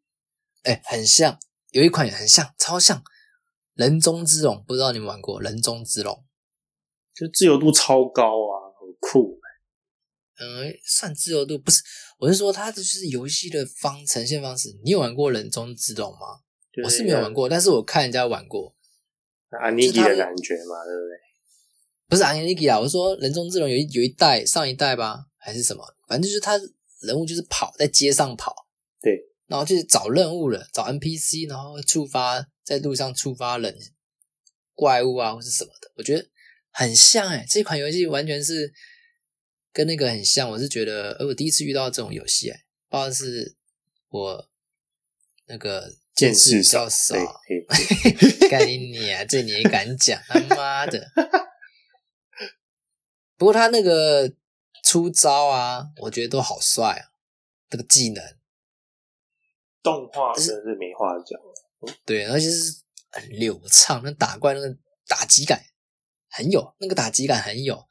[0.64, 1.38] 哎，很像，
[1.70, 2.98] 有一款也很像，超像
[3.74, 6.14] 《人中之龙》，不知道你们玩过《人中之龙》？
[7.14, 9.40] 就自由度超高啊，很酷。
[10.38, 11.82] 嗯，算自由度不是，
[12.18, 14.78] 我是说它的就是游戏的方呈现方式。
[14.84, 16.41] 你有玩过《人中之龙》吗？
[16.84, 18.74] 我是没有玩过，但是我看人家玩过，
[19.50, 21.18] 安妮基的感觉嘛，对不对？
[22.08, 25.84] 不是安妮基啊，我是说人中之龙有一有一代上一代吧，还是什么？
[26.06, 26.58] 反正就是他
[27.00, 28.54] 人物就是跑在街上跑，
[29.00, 33.76] 对，然后就是找任务了，找 NPC，然后触发在路上触发人
[34.74, 35.90] 怪物啊，或是什么的。
[35.96, 36.26] 我觉得
[36.70, 38.72] 很像哎，这款游戏完全是
[39.72, 40.50] 跟那个很像。
[40.50, 43.56] 我是觉得，呃，我第一次遇到这种游戏，哎，不知道是
[44.08, 44.50] 我
[45.46, 45.92] 那个。
[46.14, 47.14] 见识比较少，
[48.50, 49.24] 干你啊！
[49.24, 50.22] 这你也敢讲？
[50.28, 51.10] 他妈的！
[53.38, 54.30] 不过他那个
[54.84, 57.16] 出招啊，我觉得都好帅啊！
[57.70, 58.22] 这个技能，
[59.82, 61.40] 动画真是没话讲。
[62.04, 64.76] 对，而且是很流畅，那打怪那个
[65.08, 65.64] 打击感
[66.28, 67.88] 很有，那个打击感很有。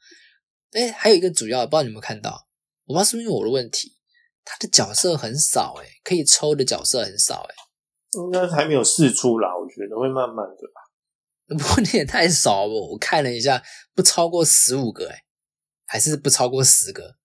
[0.70, 2.48] 哎，还有一个主要，不知道你有没有看到？
[2.84, 3.98] 我不知道是不是因为我的问题，
[4.44, 7.54] 他的角色很少，哎，可以抽的角色很少，哎，
[8.12, 10.82] 应该还没有试出啦，我觉得会慢慢的吧。
[11.48, 13.62] 不过你也太少了，我看了一下，
[13.94, 15.24] 不超过十五个，哎，
[15.86, 17.16] 还是不超过十个。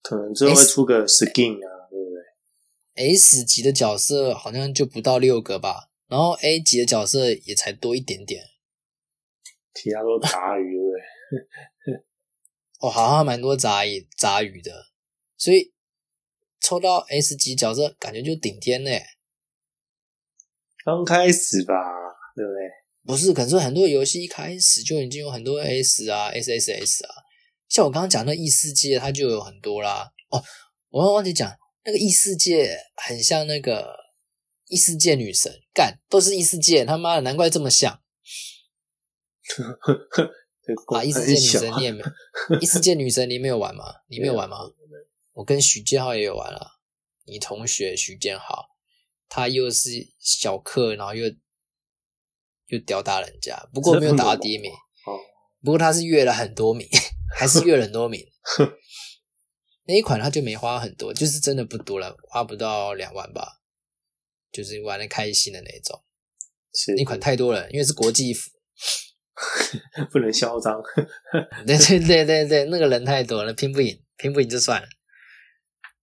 [0.00, 8.42] 可能最后会出个 skin 啊，对不对？S 级的角色好像就不到六个吧，然后 A 级的角色也才多一点点，
[9.74, 12.04] 其他都杂鱼，对不对？
[12.80, 14.86] 哦，好像蛮多杂鱼杂鱼的，
[15.38, 15.72] 所以
[16.60, 19.02] 抽到 S 级角色感觉就顶天嘞。
[20.84, 21.74] 刚开始吧，
[22.34, 22.68] 对不对？
[23.04, 27.14] 不是，可是很多游戏一开始就已经有很多 S 啊，SSS 啊。
[27.68, 30.10] 像我刚刚讲那异世界，它就有很多啦。
[30.30, 30.42] 哦，
[30.90, 31.50] 我忘记讲，
[31.84, 33.94] 那个异世界很像那个
[34.66, 37.92] 异世界女神，干都是异世界，他妈的，难怪这么像。
[40.94, 42.02] 啊，异世界女神你也没，
[42.60, 43.84] 异世界女神你没有玩吗？
[44.08, 44.58] 你没有玩吗？
[45.38, 46.80] 我跟许建浩也有玩了。
[47.24, 48.70] 你同学许建浩，
[49.28, 51.26] 他又是小克，然后又
[52.66, 54.72] 又吊打人家，不过没有打到第一名。
[55.62, 56.88] 不过他是越了很多名。
[57.36, 58.26] 还是越了很多名，
[59.84, 63.60] 那一款他就没花很多，就是真的不多了，花不到两万吧，
[64.50, 66.02] 就是玩的开心的那种。
[66.72, 68.50] 是那款太多了，因为是国际服，
[70.10, 70.82] 不能嚣张。
[71.66, 74.88] 对对对对对，那个人太多了，拼不赢，拼不赢就算了。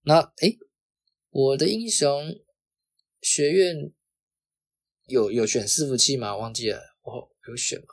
[0.08, 0.60] 那诶，
[1.32, 2.40] 我的英雄
[3.22, 3.92] 学院
[5.08, 6.38] 有有选伺服器吗？
[6.38, 7.88] 忘记了，我有选吗？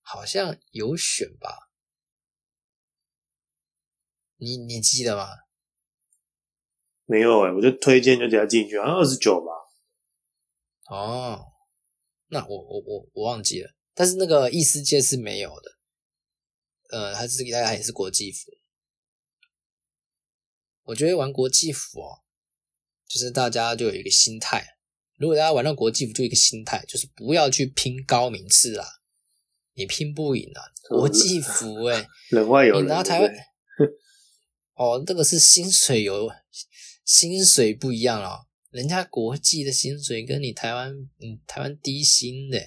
[0.00, 1.68] 好像有选吧？
[4.38, 5.28] 你你记得吗？
[7.04, 9.52] 没有哎，我就推荐就给他进去，好像二十九吧。
[10.88, 11.52] 哦，
[12.28, 15.72] 那我我我我忘记了，但是那个异世界是没有的。
[16.88, 18.50] 呃，它是大家也是国际服。
[20.86, 22.22] 我觉得玩国际服哦，
[23.06, 24.64] 就是大家就有一个心态，
[25.18, 28.84] 如果大家玩到国际服，就一个心态，就是不要去拼高名次啦。
[29.78, 30.62] 你拼不赢啊！
[30.88, 33.30] 国际服哎， 人外有人，拿台湾
[34.74, 36.30] 哦，这个是薪水有
[37.04, 42.58] 薪水不一样哦，人家国际的薪水跟你台湾，嗯，台湾低薪的，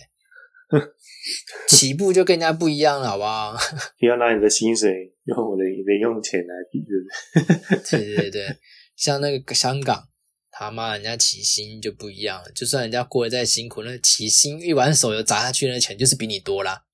[1.68, 3.56] 起步就跟人家不一样了，好不好？
[4.00, 8.00] 不要拿你的薪水用我的零用钱来比，对不对？
[8.06, 8.58] 对对对，
[8.96, 10.10] 像那个香港，
[10.52, 16.86] 他妈人家起薪就不一样了，就算人家过得再辛苦，那起薪一碗手游砸下去，那钱就是比你多啦。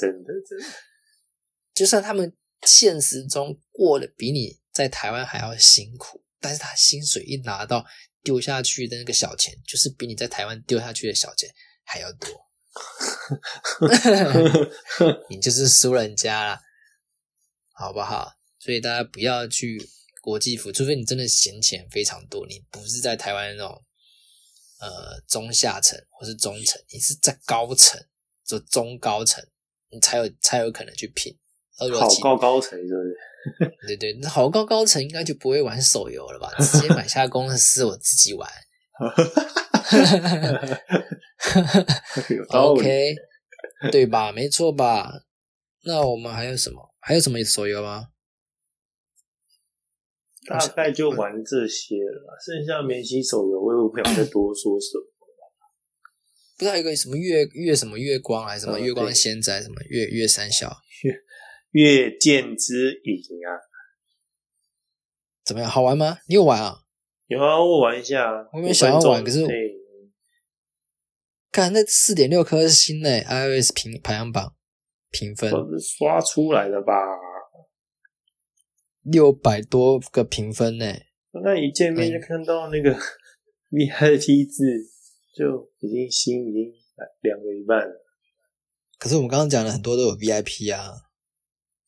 [0.00, 0.64] 真的，真的，
[1.74, 2.32] 就算他们
[2.66, 7.84] 现实中过得比你在台湾还要辛苦，但是他薪水一拿到
[8.22, 11.48] 丢下去的那个小钱，就是比你在台湾丢下去的小钱
[11.84, 12.28] 还要多。
[15.28, 16.60] 你就是输人家啦，
[17.72, 18.32] 好不好？
[18.58, 19.88] 所以大家不要去
[20.20, 23.84] 国际服，除非你真的闲钱非常多，你不是在台湾那种
[24.80, 28.00] 呃中下层或是中层，你是在高层。
[28.44, 29.42] 就中高层，
[29.88, 31.32] 你才有才有可能去拼。
[31.78, 31.88] 好
[32.20, 33.00] 高高层是不
[33.64, 33.76] 是？
[33.86, 36.52] 对对，那好高高层应该就不会玩手游了吧？
[36.58, 38.50] 直接买下公司我自己玩。
[42.50, 43.14] OK，
[43.90, 44.30] 对吧？
[44.32, 45.10] 没错吧？
[45.84, 46.94] 那我们还有什么？
[47.00, 48.08] 还有什么手游吗？
[50.48, 55.04] 大概就玩这些了，剩下免洗手游，我也不想再多说什么。
[56.58, 60.70] 不知道有个什么月月什么月光还是什么月光仙子还是什么月月三小
[61.72, 63.50] 月月见之影啊？
[65.44, 65.68] 怎么样？
[65.68, 66.18] 好玩吗？
[66.28, 66.82] 你有玩啊？
[67.26, 68.48] 有啊，我玩一下。
[68.52, 69.40] 我也想要玩，可是
[71.52, 74.56] 看那四点六颗星的 iOS 评排行榜
[75.10, 76.94] 评分，刷出来的吧？
[79.02, 80.86] 六百多个评分呢。
[81.44, 82.90] 那一见面就看到那个
[83.70, 84.90] VIP 字。
[85.34, 86.70] 就已经心已经
[87.22, 88.04] 凉了一半了，
[88.98, 90.92] 可是我们刚刚讲了很多都有 VIP 啊，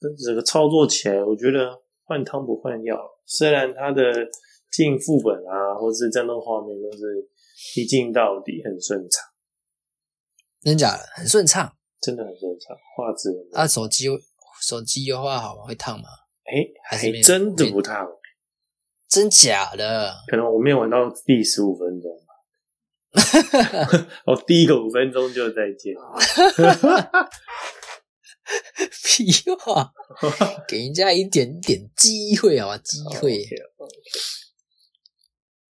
[0.00, 2.98] 这整个操作起来，我觉得换汤不换药。
[3.26, 4.02] 虽然它的
[4.72, 7.28] 进副本啊，或是战斗画面都是
[7.76, 9.28] 一进到底很顺畅，
[10.64, 14.06] 真假的很顺畅，真的很顺畅，画质啊，手机
[14.62, 15.64] 手机优化好吗？
[15.64, 16.08] 会烫吗？
[16.44, 18.06] 哎，还是真的不烫，
[19.08, 20.14] 真假的？
[20.28, 22.10] 可能我没有玩到第十五分钟。
[24.26, 25.94] 我第一个五分钟就再见，
[29.04, 29.92] 屁话，
[30.66, 33.46] 给人家一点点机会啊，机会。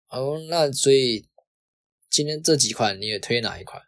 [0.07, 1.27] 好，那所以
[2.09, 3.81] 今天这几款你也推哪一款？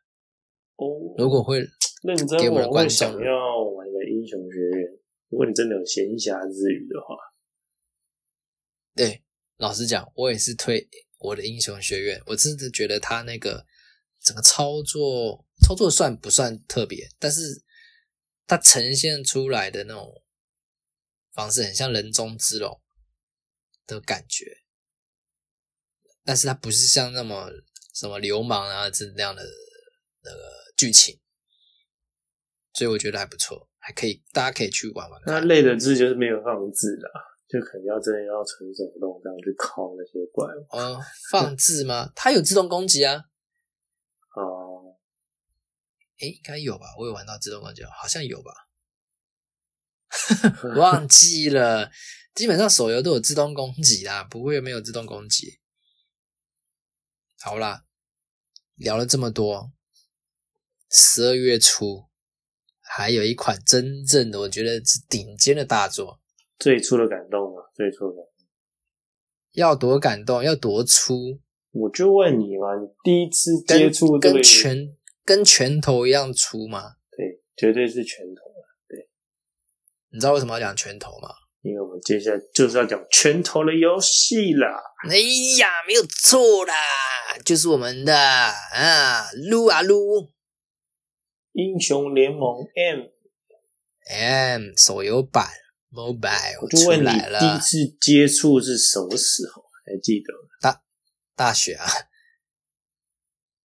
[0.77, 1.59] 哦，如果会
[2.03, 4.87] 认真给我的观众想要玩个英雄学院。
[5.29, 7.17] 如果你真的有闲暇之余的话，
[8.95, 9.25] 对，
[9.57, 10.87] 老实讲，我也是推
[11.19, 12.21] 我的英雄学院。
[12.27, 13.65] 我真的觉得他那个
[14.21, 17.61] 整个操作操作算不算特别，但是
[18.45, 20.23] 它呈现出来的那种
[21.33, 22.79] 方式很像人中之龙
[23.85, 24.63] 的感觉，
[26.23, 27.51] 但是它不是像那么
[27.93, 29.43] 什么流氓啊这那样的
[30.23, 30.39] 那个
[30.75, 31.19] 剧情，
[32.73, 35.21] 所以我觉得还不错，还可以，大家可以去玩玩。
[35.25, 37.09] 那累的字就是没有放字啦，
[37.47, 41.01] 就可能要真的要纯手动这样去靠那些怪物哦，
[41.31, 42.11] 放置吗？
[42.15, 43.15] 它有自动攻击啊。
[44.29, 44.41] 啊。
[46.19, 46.95] 诶，应该有吧？
[46.97, 48.51] 我有玩到自动攻击，好像有吧？
[50.75, 51.91] 忘记了。
[52.33, 55.59] 基本上手游都有自动攻击啦，不会没有自动攻击。
[57.39, 57.85] 好啦，
[58.75, 59.71] 聊了这么多，
[60.89, 62.05] 十二月初
[62.81, 66.19] 还有一款真正的，我觉得是顶尖的大作，
[66.57, 68.27] 最初的感动嘛，最初的感动。
[69.53, 71.39] 要多感动，要多粗，
[71.71, 74.95] 我就问你嘛，你第一次跟接触这个跟拳
[75.25, 76.95] 跟拳头一样粗吗？
[77.11, 78.43] 对，绝对是拳头，
[80.09, 81.29] 你知道为什么要讲拳头吗？
[81.61, 84.81] 因为我们接下来就是要讲拳头的游戏啦。
[85.09, 85.17] 哎
[85.59, 86.73] 呀，没有错啦，
[87.43, 90.31] 就是我们的啊，撸啊撸
[91.57, 92.63] 英雄联盟
[94.05, 95.47] M，M 手游版
[95.89, 99.63] Mobile 出我就问你，来了，第一次接触是什么时候？
[99.83, 100.83] 还记得大？
[101.33, 101.87] 大学啊，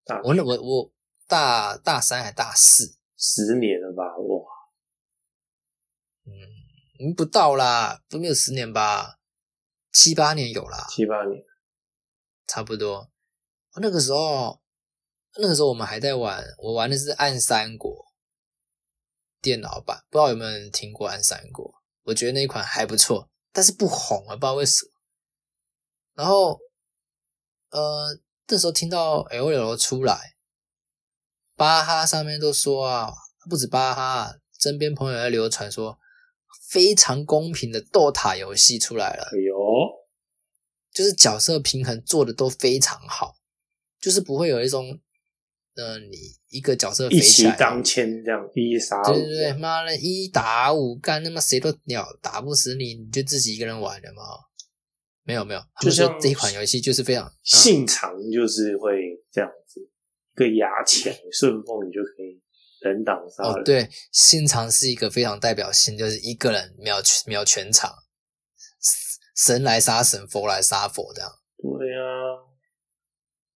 [0.06, 0.90] 大我那我我
[1.28, 4.16] 大大三还大四，十年了吧？
[4.16, 4.46] 哇，
[6.24, 9.18] 嗯，不到啦，都没有十年吧，
[9.92, 11.44] 七八年有啦，七八年，
[12.46, 13.10] 差不多。
[13.76, 14.61] 那个时候，
[15.38, 17.90] 那个时候我们还在玩，我玩的是《暗三国》
[19.40, 21.64] 电脑版，不知道有没有人听过《暗三国》？
[22.04, 24.90] 我觉得那一款还不错，但是不红啊，不知道为什么。
[26.14, 26.58] 然后，
[27.70, 30.34] 呃，那时候听到 L L 出来，
[31.56, 33.12] 巴哈上面都说啊，
[33.48, 35.98] 不止巴哈，身边朋友在流传说，
[36.68, 39.30] 非常公平的斗塔游戏出来了。
[39.32, 39.56] 哎呦，
[40.92, 43.36] 就是角色平衡做的都非常好，
[43.98, 45.00] 就是不会有一种，
[45.74, 46.16] 呃，你
[46.48, 54.22] 一个角色飞一起来，骑当千这样，一杀五对对对，妈的，一打五干，他妈谁都鸟打不死你，你就自己一个人玩的嘛。
[55.24, 58.90] 没有没有，他们就像说这一款游戏就是非常，嗯性长就是会
[59.30, 62.42] 这样子，一个牙签顺风，你就可以
[62.80, 63.52] 人挡杀人。
[63.52, 67.94] 哦对，信长是一个非常代表性，就是一个人秒秒全场，
[69.36, 71.30] 神来杀神，佛来杀佛这样。
[71.62, 72.42] 对啊，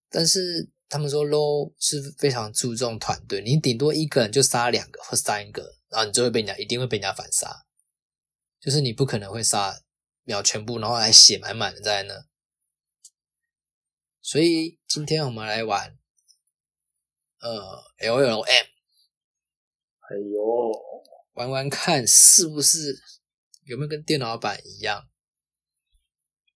[0.09, 7.67] 但是他们说 low 是非常注重团队，你顶多一个人就杀两个或三个，然后你就会被人家一定会被人家反杀，
[8.61, 9.83] 就是你不可能会杀
[10.23, 12.27] 秒全部，然后还血满满的在那。
[14.21, 15.99] 所以今天我们来玩
[17.41, 18.67] 呃 L L M，
[20.01, 20.73] 哎呦，
[21.33, 23.03] 玩玩看是不是
[23.65, 25.09] 有没有跟电脑版一样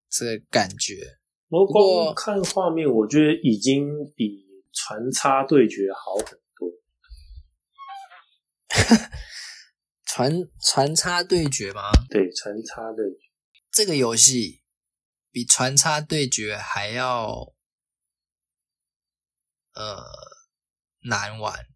[0.08, 1.19] 这个感觉。
[1.50, 6.70] 我不过光看画面，我觉得已经比传插对决好很多。
[10.06, 10.32] 传
[10.62, 11.90] 传插对决吗？
[12.08, 13.18] 对，传插对决，
[13.72, 14.62] 这个游戏
[15.32, 17.52] 比传插对决还要
[19.74, 20.04] 呃
[21.02, 21.66] 难玩。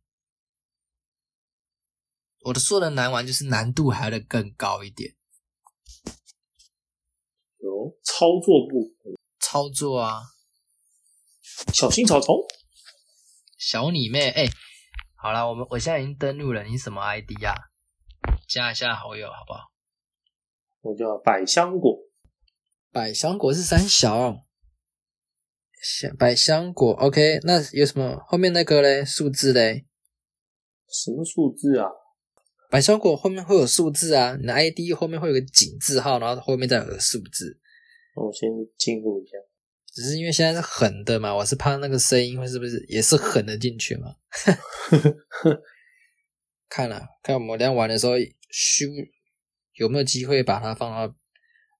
[2.42, 5.16] 我的说的难玩，就是难度还要更高一点。
[7.58, 9.14] 有操作部分，
[9.44, 10.22] 操作啊，
[11.74, 12.34] 小心草丛。
[13.58, 14.30] 小你妹！
[14.30, 14.46] 哎、
[15.16, 17.52] 好了，我们我现在已经登录了，你什么 ID 啊？
[18.48, 19.60] 加一下好友好不好？
[20.80, 21.98] 我叫百香果，
[22.90, 24.42] 百香果是三小，
[25.82, 29.04] 香百香果 OK，那有什么后面那个嘞？
[29.04, 29.86] 数字嘞？
[30.88, 31.88] 什么数字啊？
[32.70, 37.60] 百香果后面会有数字啊，你的 ID 后面会有个井字号，然后后面再有个数字。
[38.14, 39.32] 我先进入一下。
[39.92, 44.16] 只是因为现在是狠的嘛，我是怕那个声音会是不是也是狠的进去嘛？
[46.68, 48.14] 看了、看我们等一下玩的时候，
[48.50, 48.86] 需
[49.74, 51.14] 有没有机会把它放到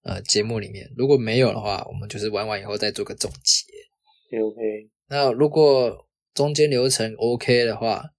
[0.05, 0.93] 呃节目里面？
[0.97, 4.39] 如果没有的话，我们就是玩完以后再做个总结。
[4.39, 8.11] OK，那如果中间流程 OK 的话，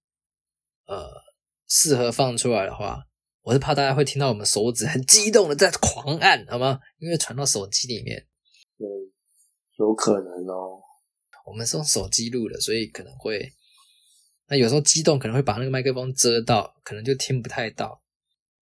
[0.86, 1.08] 呃，
[1.66, 3.05] 适合放出来的话，
[3.46, 6.80] 我是怕大家会听到我们手指很激动的在狂按，好吗？
[6.98, 8.26] 因为传到手机里面。
[8.78, 8.82] 嗯，
[9.78, 10.82] 有可能哦。
[11.46, 13.52] 我们是用手机录的，所以可能会
[14.48, 18.02] 那有时候激动可能会把那个麦克风遮到，可能就听不太到。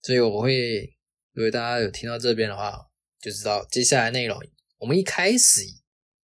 [0.02, 0.94] 所以我会，
[1.32, 2.78] 如果大家有听到这边的话，
[3.22, 4.38] 就知道接下来内容。
[4.76, 5.62] 我们一开始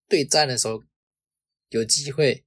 [0.06, 0.82] 对战的时候，
[1.70, 2.44] 有机会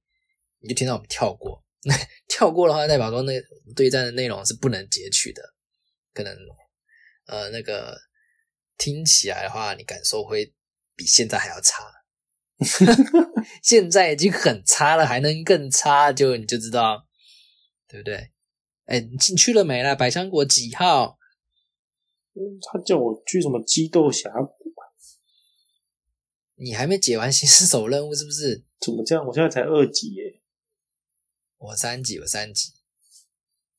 [0.60, 1.92] 你就听到我们跳过，那
[2.30, 3.32] 跳过的话，代表说那
[3.74, 5.42] 对战的内容是不能截取的，
[6.14, 6.34] 可能
[7.26, 7.98] 呃那个
[8.78, 10.54] 听起来的话，你感受会
[10.96, 11.84] 比现在还要差。
[13.62, 17.06] 现在已经很差了，还能更差，就你就知道，
[17.88, 18.30] 对不对？
[18.86, 19.94] 哎，你进去了没啦？
[19.94, 21.18] 百香果几号？
[22.34, 24.72] 嗯，他叫我去什么激斗峡谷？
[26.56, 28.64] 你还没解完新手任务是不是？
[28.78, 29.26] 怎么这样？
[29.26, 30.40] 我现在才二级耶！
[31.56, 32.73] 我三级，我三级，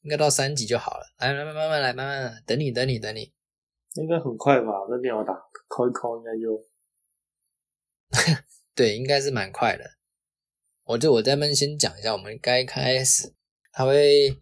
[0.06, 1.06] 应该到三级就好了。
[1.18, 3.34] 来，慢慢慢慢来，慢慢来，等你，等你，等你。
[3.96, 4.72] 应该很快吧？
[4.90, 5.34] 那电脑打
[5.70, 6.66] 敲一敲，应该就
[8.74, 9.84] 对，应该是蛮快的。
[10.84, 13.34] 我就我这边先讲一下，我们该开始，
[13.74, 14.40] 他会。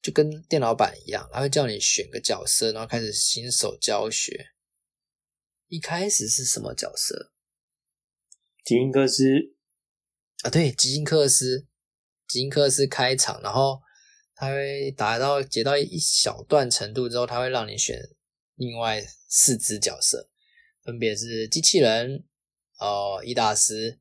[0.00, 4.50] 就跟电脑版一样，他会叫你选个角色，然后开始新手教学。
[5.66, 7.32] 一开始是什么角色？
[8.64, 9.24] 吉因克斯
[10.44, 11.66] 啊，对，吉因克斯，
[12.28, 13.82] 吉因克斯开场，然后
[14.40, 18.00] 他会打到解到一小段程度之后，他会让你选
[18.54, 20.30] 另外四只角色，
[20.84, 22.24] 分别是机器人、
[22.78, 23.98] 哦，伊达斯、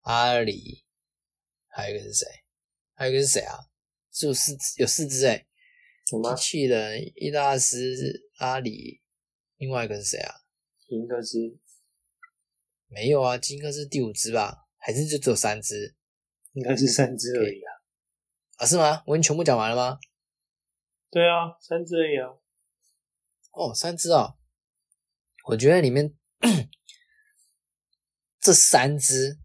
[0.00, 0.84] 阿里，
[1.68, 2.26] 还有一个是谁？
[2.94, 3.56] 还有一个是谁啊？
[4.10, 5.46] 是有四只，有四只哎，
[6.06, 9.00] 机器人、伊达斯、阿里，
[9.58, 10.34] 另外一个是谁啊？
[10.88, 11.38] 金克斯
[12.88, 14.66] 没有啊，金克斯第五只吧？
[14.76, 15.94] 还是就只有三只？
[16.54, 17.71] 应该是三只而已啊？
[18.62, 19.02] 啊，是吗？
[19.06, 19.98] 我已经全部讲完了吗？
[21.10, 22.28] 对啊，三只而已啊。
[23.50, 24.36] 哦，三只啊！
[25.46, 26.16] 我觉得里面
[28.40, 29.40] 这三只，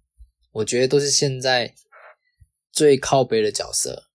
[0.52, 1.74] 我觉得都是现在
[2.72, 4.12] 最靠背的角色。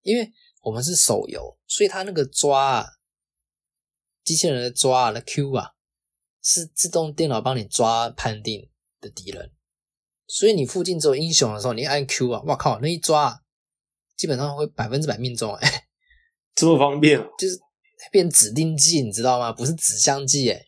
[0.00, 2.86] 因为我们是手游，所以他那个抓啊，
[4.24, 5.76] 机器人的抓啊，那 Q 啊，
[6.42, 8.68] 是自动电脑帮你抓判定
[9.00, 9.52] 的敌人，
[10.32, 13.44] 所以你附近只有英雄的时候，你按 Q 啊，哇靠，那一抓，
[14.16, 15.88] 基本上会百分之百命中，哎，
[16.56, 17.60] 这么方便，就是
[18.10, 19.52] 变指定技，你知道吗？
[19.52, 20.64] 不是指向技，哎，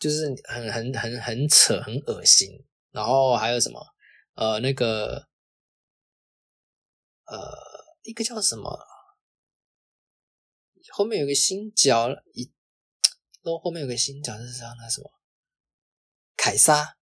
[0.00, 2.48] 就是很很很很扯，很恶心。
[2.90, 3.80] 然后还有什么？
[4.34, 5.28] 呃，那个。
[7.26, 7.38] 呃，
[8.02, 8.76] 一个叫什么？
[10.92, 12.50] 后面有个新角，一，
[13.42, 15.08] 然后后面有个新角是叫那什么？
[16.36, 16.96] 凯撒，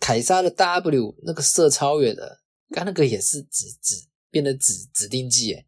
[0.00, 2.40] 凯撒的 W 那个射超远的，
[2.70, 5.66] 刚那个也是指指变得指指定技诶。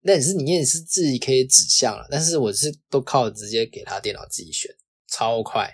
[0.00, 4.74] 那也是你也是自己可以指向了，但是我是都靠直接给他电脑自己选，
[5.08, 5.68] 超快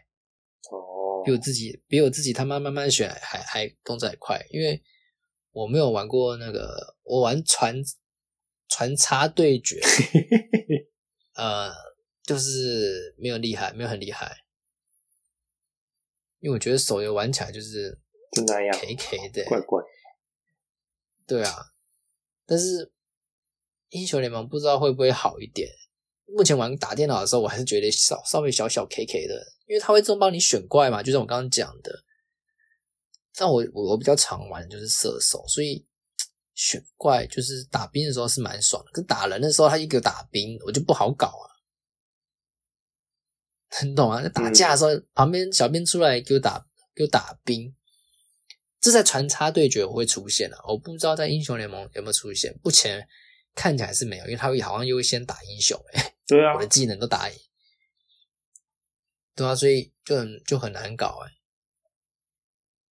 [0.72, 4.82] 哦，比我自己比我自己他妈慢慢选还还动作还快，因为。
[5.57, 7.80] 我没有玩过那个，我玩传
[8.68, 9.80] 传插对决，
[11.36, 11.72] 呃，
[12.24, 14.36] 就是没有厉害，没有很厉害，
[16.45, 17.99] 因为我觉得手游玩起来就是
[18.32, 19.82] 就那样，K K 的，怪怪。
[21.26, 21.72] 对啊，
[22.45, 22.92] 但是
[23.88, 25.70] 英雄联盟不知道会不会好一点。
[26.26, 29.34] 目前玩打电脑的时候，我还是觉得稍稍微小小 K K 的，
[29.66, 32.05] 因为它会自动帮你选怪嘛，就像我刚刚讲的。
[33.34, 35.86] 但我我我比较常玩就是射手，所以
[36.53, 38.90] 选怪就是打兵的时候是蛮爽的。
[38.92, 41.53] 可打人的时候，他一个打兵，我就不好搞啊。
[43.76, 44.20] 很懂啊？
[44.22, 46.64] 那打架的时候，旁边小兵出来给我打
[46.94, 47.74] 给我打兵，
[48.80, 50.58] 这在穿插对决我会出现啊。
[50.68, 53.08] 我不知道在英雄联盟有没有出现，目前
[53.54, 56.14] 看起来是没有，因为他会好像优先打英雄哎。
[56.26, 57.36] 对啊，我的技能都打赢，
[59.34, 61.32] 对啊，所以就很就很难搞哎。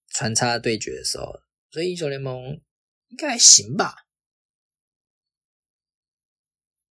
[0.09, 2.61] 穿插对决的时候，所以英雄联盟
[3.09, 3.95] 应该还行吧。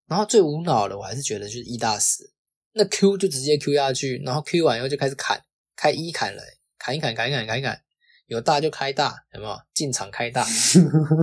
[0.06, 2.31] 然后最无脑的，我还是觉得就是一大死，
[2.72, 5.42] 那 Q 就直接 Q 下去，然后 Q 完以后就开始砍，
[5.76, 6.42] 开一砍了，
[6.78, 7.80] 砍一砍，砍一砍，砍一砍，
[8.26, 9.56] 有大就开大，有没有？
[9.74, 10.46] 进场开大，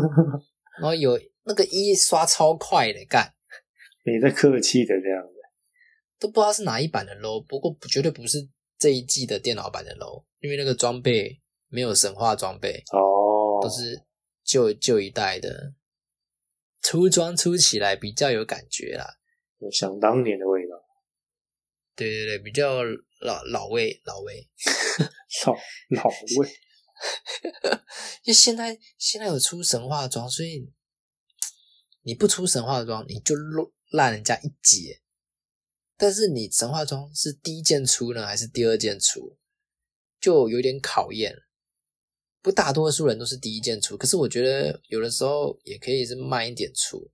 [0.79, 3.33] 然后有那个一刷超快的干，
[4.03, 5.33] 没在客气的这样子，
[6.19, 8.47] 都不知道是哪一版的 low，不过绝对不是
[8.77, 11.41] 这一季的电脑版的 low，因为那个装备。
[11.71, 14.01] 没有神话装备哦，都是
[14.43, 15.75] 旧旧一代的，
[16.81, 19.05] 出装出起来比较有感觉啦，
[19.59, 20.47] 有想当年的。
[21.99, 22.81] 对对对，比较
[23.19, 24.47] 老老味老味，
[25.45, 25.53] 老
[26.01, 26.49] 老味。
[28.23, 30.71] 就现在现在有出神话装，所以
[32.03, 35.01] 你不出神话装，你就落烂人家一截。
[35.97, 39.37] 但是你神话装是第一件出呢，还是第二件出？
[40.21, 41.35] 就有点考验。
[42.41, 47.11] 不，大多数人都是第一件出，可是我觉得有的时候也可以是慢一点出。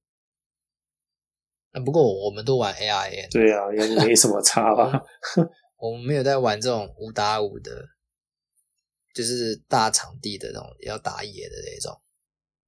[1.75, 5.03] 那不过我们都玩 ARN，对啊，也没什么差吧。
[5.77, 7.85] 我们没有在玩这种五打五的，
[9.13, 12.01] 就是大场地的那种要打野的那种。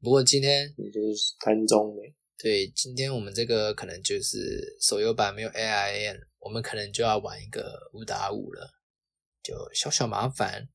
[0.01, 2.01] 不过今天你就是单中的，
[2.37, 8.69] 对，今天我们这个可能就是手游版没有 AIN，我们可能就要玩一个五打五了，
[9.41, 10.67] 就小小麻烦。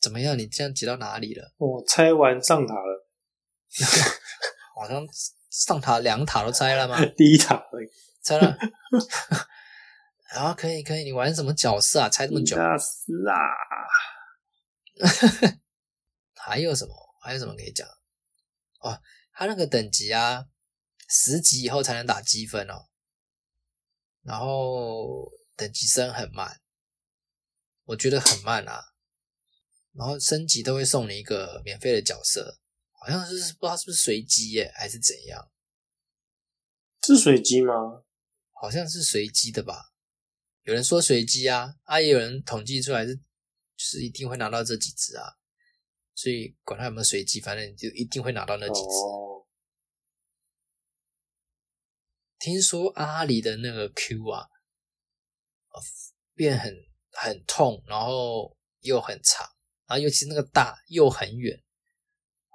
[0.00, 0.38] 怎么样？
[0.38, 1.52] 你这样挤到哪里了？
[1.58, 3.06] 我拆完上塔了，
[4.74, 5.06] 好像
[5.54, 6.98] 上塔两塔都拆了吗？
[7.16, 7.88] 第一塔而已，
[8.24, 8.58] 拆了。
[10.34, 12.08] 然 后可以可以，你玩什么角色啊？
[12.08, 12.56] 拆这么久？
[12.56, 13.38] 那是啊。
[16.34, 16.92] 还有什么？
[17.22, 17.86] 还有什么可以讲？
[18.80, 19.00] 哦，
[19.32, 20.46] 他那个等级啊，
[21.08, 22.88] 十级以后才能打积分哦。
[24.22, 26.60] 然后等级升很慢，
[27.84, 28.82] 我觉得很慢啊。
[29.92, 32.58] 然后升级都会送你一个免费的角色，
[33.04, 35.50] 好像是不知道是不是随机耶，还是怎样？
[37.06, 37.74] 是随机吗？
[38.52, 39.92] 好像是随机的吧。
[40.62, 43.22] 有人说随机啊，啊，也有人统计出来是，就
[43.76, 45.34] 是一定会拿到这几只啊。
[46.14, 48.96] 所以管它有没有随机，反正就一定会拿到那几只。
[49.04, 49.46] 哦，
[52.38, 54.48] 听说阿里的那个 Q 啊，
[55.68, 55.82] 呃
[56.32, 56.74] 变很
[57.10, 59.46] 很痛，然后又很长，
[59.86, 61.62] 然后尤其是那个大又很远。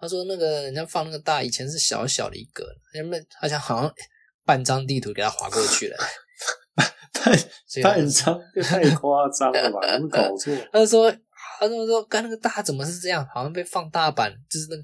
[0.01, 3.93] 他说那个人家放那个大以前是小小的一个，人们好像好像
[4.45, 5.97] 半张地图给他划过去了。
[7.11, 7.35] 太
[7.67, 9.79] 所以太张，太夸张了吧？
[10.09, 10.55] 搞错？
[10.71, 11.11] 他说，
[11.59, 13.27] 他说说，刚那个大怎么是这样？
[13.33, 14.83] 好像被放大版，就是那个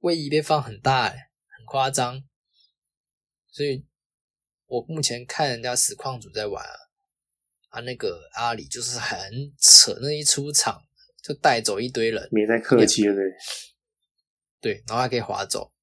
[0.00, 1.10] 位移被放很大，欸
[1.56, 2.20] 很夸张。
[3.52, 3.86] 所以
[4.66, 6.74] 我目前看人家实况组在玩啊，
[7.68, 9.16] 啊，那个阿里就是很
[9.60, 10.82] 扯，那一出场
[11.22, 13.22] 就带走一堆人，没在客气了，对。
[14.64, 15.74] 对，然后还可以划走。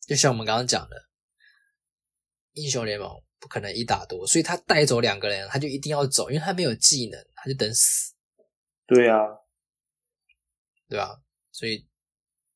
[0.00, 1.08] 就像我们刚刚讲的，
[2.54, 8.14] 英雄联盟不可能一打多，所以他带走两个人，他就一定要走，因为他没有技能，他就等死。
[8.84, 9.16] 对啊，
[10.88, 11.22] 对吧？
[11.52, 11.86] 所以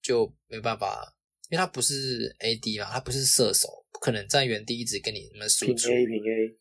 [0.03, 1.17] 就没办法，
[1.49, 6.59] 因为他不是 AD 嘛，他不是射手，不可能在原地一直跟你那么输平出，A 平 A，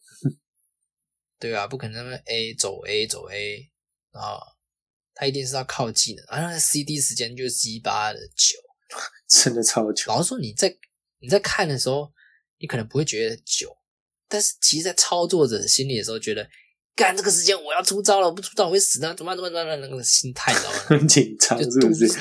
[1.41, 3.71] 对啊，不可能那么 A 走 A 走 A
[4.11, 4.37] 啊，
[5.19, 8.55] 他一定是要靠技能，啊，那个 CD 时间就是鸡巴的久。
[9.27, 10.05] 真的超久。
[10.07, 10.73] 老实说，你在
[11.19, 12.09] 你在看的时候，
[12.59, 13.75] 你可能不会觉得久，
[14.29, 16.47] 但是其实，在操作者心里的时候，觉得
[16.95, 19.87] 干这个时间我要出招了，我不出招我会死的，怎么办怎么办怎么？
[19.87, 20.79] 那个心态，你知道吗？
[20.85, 22.11] 很紧张，就是度不是日？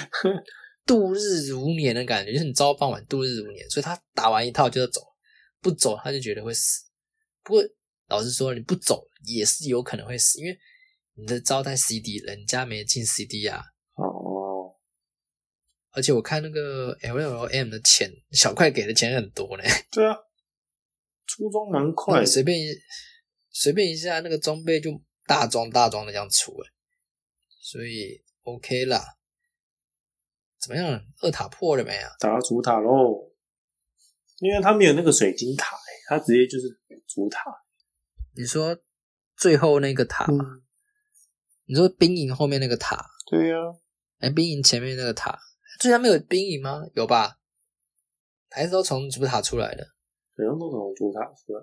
[0.87, 5.03] 度日如年的感觉，就是你朝傍晚度日如年，所以他打完一套就要走，
[5.61, 6.81] 不走他就觉得会死。
[7.45, 7.63] 不过
[8.09, 10.59] 老实说，你不走也是有可能会死，因为
[11.17, 13.63] 你的招待 CD，人家没进 CD 啊。
[13.95, 14.77] 哦，
[15.93, 19.65] 而且我看那个 LLM 的钱，小快给的钱很多呢。
[19.91, 20.17] 对啊，
[21.27, 22.67] 出装蛮快随便一
[23.51, 24.91] 随便一下，那个装备就
[25.27, 26.71] 大装大装的这样出哎，
[27.61, 29.17] 所以 OK 啦。
[30.61, 31.01] 怎么样？
[31.23, 32.11] 二塔破了没啊？
[32.19, 33.33] 打到主塔喽。
[34.41, 36.69] 因为他没有那个水晶塔、欸，他直接就是
[37.07, 37.43] 主塔。
[38.35, 38.77] 你说
[39.35, 40.27] 最后那个塔
[41.67, 43.05] 你说兵营后面那个塔？
[43.31, 43.59] 对啊，
[44.19, 45.39] 哎，兵营前面那个塔，
[45.81, 46.83] 最上面有兵营吗？
[46.95, 47.41] 有吧？
[48.51, 49.85] 还是都从主塔出来的？
[50.37, 51.61] 好像都从主塔出来，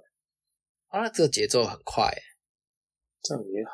[0.88, 2.22] 啊，那这个节奏很快欸，
[3.22, 3.72] 这样也好。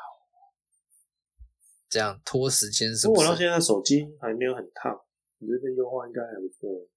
[1.88, 3.34] 这样拖时间是不过我到？
[3.34, 5.04] 现在手机还没有很烫，
[5.38, 6.88] 你这边优化应该还不错。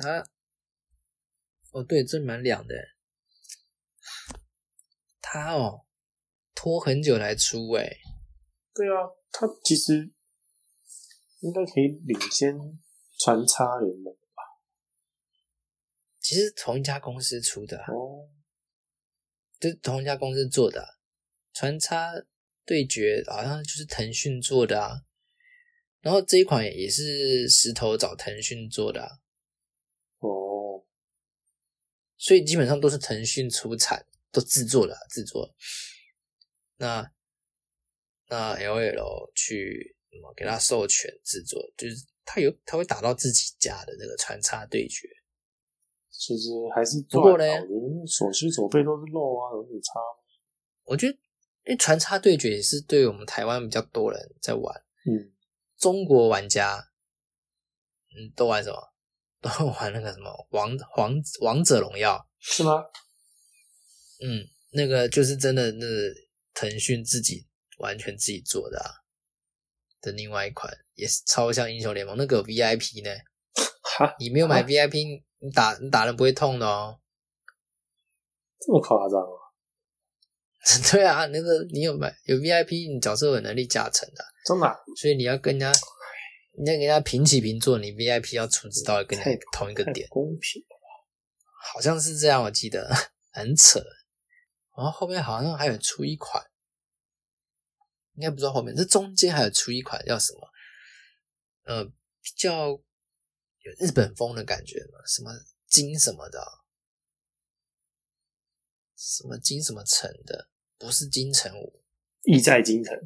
[0.00, 0.26] 它，
[1.72, 2.74] 哦，对，这蛮凉的。
[5.20, 5.84] 它哦，
[6.60, 7.88] 拖很久才出哎，
[8.74, 10.10] 对啊，它其实
[11.38, 12.52] 应该可以领先
[13.16, 14.42] 传插联盟吧
[16.18, 18.28] 其实同一家公司出的、啊，哦。
[19.60, 20.88] 就是同一家公司做的、啊。
[21.54, 22.10] 传插
[22.66, 25.04] 对决好像就是腾讯做的啊，
[26.00, 29.08] 然后这一款也是石头找腾讯做的、啊，
[30.18, 30.84] 哦，
[32.16, 35.54] 所以基本上都是腾讯出产，都制作的、啊、制作。
[36.78, 37.12] 那
[38.28, 45.08] 那 L L 去什么给他授权制作，就是他有他会打到自己家的那个穿插对决。
[46.10, 50.00] 其实还是不过呢赚啊你手续手费都是肉啊，有点差。
[50.84, 51.12] 我觉得，
[51.64, 54.74] 因为穿插对决也是对我们台湾比较多人在玩，
[55.06, 55.32] 嗯，
[55.76, 56.90] 中国玩家，
[58.16, 58.92] 嗯，都玩什么？
[59.40, 62.82] 都玩那个什么王王王者荣耀，是吗？
[64.20, 66.12] 嗯，那个就是真的，那个
[66.58, 67.46] 腾讯自己
[67.78, 68.90] 完全自己做的啊
[70.00, 73.10] 的另外一款，也是超像英雄联盟那个 VIP 呢。
[73.96, 76.98] 哈，你没有买啊 VIP，你打你打人不会痛的哦。
[78.58, 79.38] 这么夸张啊？
[80.90, 85.72] 对啊，那个你有买有 VIP，你角色有能力加成的啊，真的啊、所以你要跟人家，
[86.58, 90.76] 你要跟人家平起平坐，你 VIP 要充值到跟人太家同一个点，公平了。
[91.72, 92.92] 好像是这样，我记得
[93.30, 93.80] 很扯。
[94.76, 96.40] 然后后面好像还有出一款，
[98.18, 100.40] 应该不知道后面，这中间还有出一款叫什么？
[101.62, 105.30] 呃，比较有日本风的感觉嘛，什么
[105.68, 106.50] 金什么的啊、
[108.96, 110.48] 什么金什么城的，
[110.78, 111.84] 不是金城武，
[112.22, 112.98] 意在京城，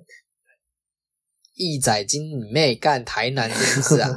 [1.52, 4.08] 意在金你妹干台南是不是啊？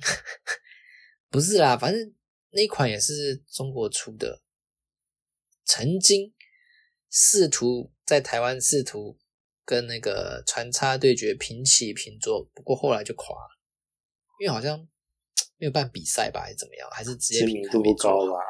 [1.30, 2.14] 不是啦，反正
[2.50, 4.42] 那款也是中国出的，
[5.64, 6.34] 曾经
[7.08, 9.19] 试图在台湾试图
[9.70, 13.56] 跟那个传插对决平起平坐，不过后来就垮了，
[14.40, 14.76] 因为好像
[15.58, 18.40] 没有办比赛吧，还是怎么样，还是直接知平名度不高吧？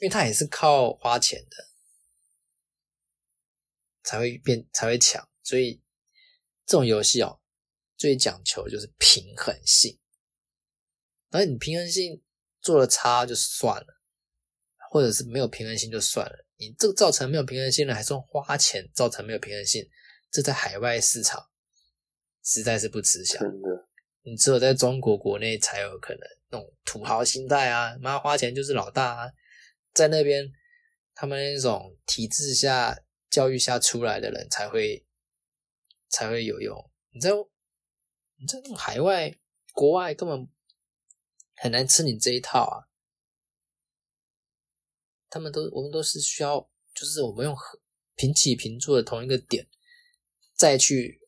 [0.00, 1.56] 因为他也是靠花钱的
[4.02, 5.80] 才会变才会强，所以
[6.66, 7.40] 这种游戏哦，
[7.96, 9.98] 最讲求就是平衡性。
[11.30, 12.22] 然后你平衡性
[12.60, 14.02] 做的差就算了，
[14.90, 19.86] 或者是没有平衡性就算了，你这个造成没有平衡性了，还说花钱造成没有平衡性，
[20.30, 21.48] 这在海外市场
[22.42, 23.38] 实在是不吃香。
[23.40, 23.88] 真的，
[24.22, 29.30] 你只有在中国国内才有可能那种土豪心态啊，妈花钱就是老大啊，
[29.92, 30.50] 在那边
[31.14, 32.98] 他们那种体制下、
[33.28, 35.04] 教育下出来的人才会
[36.08, 36.90] 才会有用。
[37.10, 39.34] 你在你在那种海外
[39.72, 40.48] 国外根本
[41.56, 42.88] 很难吃你这一套啊。
[45.34, 46.60] 他们都我们都是需要，
[46.94, 47.56] 就是我们用
[48.14, 49.66] 平起平坐的同一个点，
[50.54, 51.20] 再去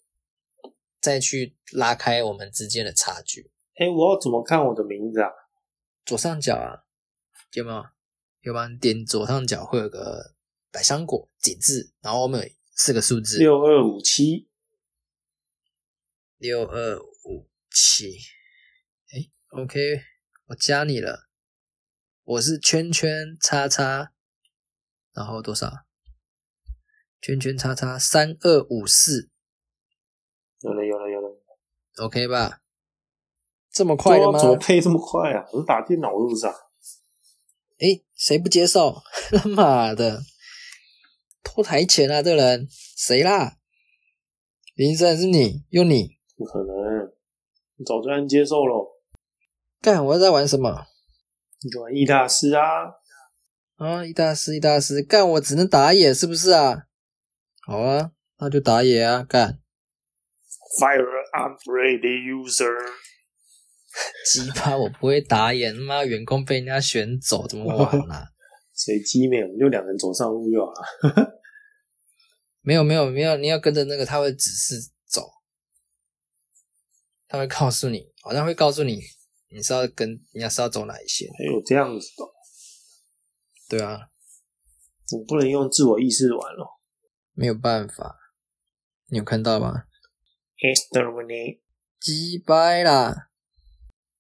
[1.01, 3.51] 再去拉开我们之间的差距。
[3.75, 5.29] 哎，我要怎么看我的名字啊？
[6.05, 6.87] 左上角啊，
[7.55, 7.85] 有没有？
[8.43, 8.69] 有吗？
[8.69, 10.37] 你点左上角会有个
[10.71, 14.49] 百香果几字，然后后面有四个数字六二五七，
[16.37, 18.17] 六二五七。
[19.11, 19.29] 哎
[19.61, 20.01] ，OK，
[20.47, 21.26] 我加你了。
[22.27, 24.11] 我是圈圈叉叉，
[25.15, 25.71] 然后多少？
[27.21, 29.31] 圈圈叉叉三二五四
[30.61, 31.41] 有了有了有了
[32.03, 32.63] ，，OK 吧？
[33.71, 34.41] 这么快的吗？
[34.41, 35.47] 怎么配这么快啊？
[35.53, 36.55] 我是打电脑是不是啊？
[37.79, 39.01] 诶，谁不接受？
[39.31, 40.21] 他妈的，
[41.45, 42.25] 偷台钱啊！
[42.25, 42.67] 这个人
[42.97, 43.59] 谁啦？
[44.75, 47.13] 林森是你，又你不可能，
[47.77, 49.01] 你早就按接受了。
[49.81, 50.05] 干！
[50.05, 50.89] 我在玩什么
[51.63, 52.93] 你就玩易大师啊，
[53.77, 54.05] 啊？
[54.05, 55.29] 易大师，易大师，干！
[55.29, 56.87] 我只能打野，是不是啊？
[57.67, 59.23] 好啊，那就打野啊！
[59.25, 59.61] 干
[60.79, 61.03] ，Fire
[61.33, 62.71] unready user，
[64.31, 68.29] 鸡巴，我不会打野，他妈员工被人家选走，怎么玩啊？
[68.75, 71.33] 随机没有，你就两人走上路就好了。
[72.61, 74.75] 没有，没有，没有，你要跟着那个，他会指示
[75.07, 75.23] 走，
[77.27, 79.01] 他会告诉你，好像会告诉你，
[79.49, 81.29] 你是要跟你要是要走哪一线。
[81.39, 84.09] 还有这样子的，对啊，
[85.13, 86.81] 我不能用自我意识玩了。
[87.33, 88.17] 没有办法，
[89.09, 89.85] 你有看到吗
[90.59, 91.61] ？Exterminate，
[92.01, 93.29] 鸡掰啦！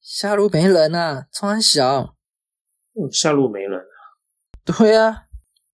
[0.00, 2.16] 下路没人啊，穿小。
[2.94, 3.82] 嗯下路没人，
[4.64, 5.26] 对啊，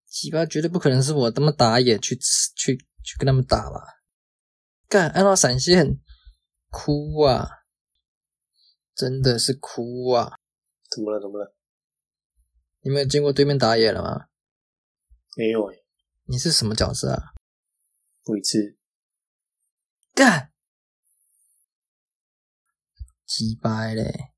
[0.06, 3.80] 鸡巴绝对不可能是我他妈打野去吃去去跟他们打吧？
[4.88, 6.00] 干按到闪现，
[6.68, 7.61] 哭啊！
[8.94, 10.38] 真的是哭啊！
[10.90, 11.20] 怎么了？
[11.20, 11.54] 怎么了？
[12.80, 14.26] 你没有见过对面打野了吗？
[15.36, 15.76] 没有哎、
[16.24, 17.32] 你是什么角色啊？
[18.22, 18.76] 不一次，
[20.14, 20.52] 干，
[23.24, 24.32] 鸡掰嘞！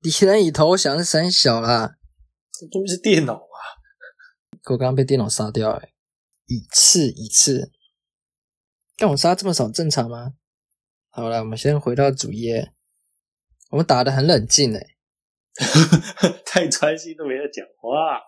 [0.00, 1.96] 敌人已投降，三小啦！
[2.52, 3.56] 这东西是电脑啊，
[4.50, 5.94] 我刚刚被电脑杀掉哎，
[6.46, 7.72] 一次一次，
[8.96, 10.34] 但我杀这么少正常吗？
[11.10, 12.72] 好了，我们先回到主页，
[13.70, 14.86] 我们打的很冷静哎，
[16.44, 18.20] 太专心都没在讲话。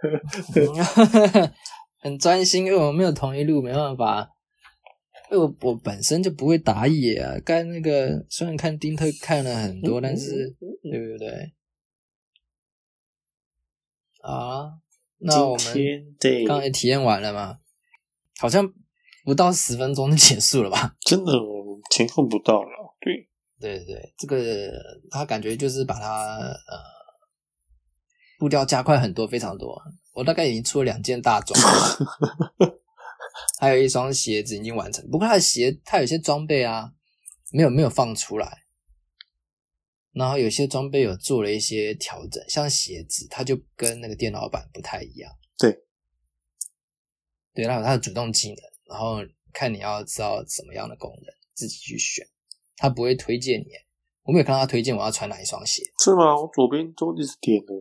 [2.00, 4.30] 很专心，因为我们没有同一路，没办法。
[5.30, 11.52] 因为我我本身就不会打野啊，刚那个虽然看丁特看了很多，但是对不对？
[14.22, 14.78] 啊，
[15.18, 15.74] 那我们
[16.18, 17.58] 对，刚才体验完了吗？
[18.38, 18.72] 好像
[19.28, 20.96] 不到十分钟就 结束了吧？
[21.02, 21.32] 真的
[21.90, 22.96] 前后不到了。
[22.98, 23.28] 对，
[23.60, 24.72] 对对对，这个
[25.10, 26.80] 他感觉就是把它呃
[28.38, 29.78] 步调加快很多，非常多。
[30.14, 31.60] 我大概已经出了两件大装，
[33.60, 35.06] 还有一双鞋子已经完成。
[35.10, 36.92] 不过他的鞋，他有些装备啊，
[37.52, 38.62] 没有没有放出来。
[40.12, 45.30] 然后有些装备有做了一些调整，像鞋子，它就跟那个电脑版不太一样。
[45.58, 45.84] 对，
[47.54, 48.58] 对，它有它的主动技能，
[48.88, 49.18] 然后
[49.52, 52.26] 看你要知道什么样的功能，自己去选。
[52.76, 53.66] 他不会推荐你，
[54.22, 55.82] 我没有看到他推荐我要穿哪一双鞋。
[56.02, 56.40] 是吗？
[56.40, 57.74] 我左边都一直点的，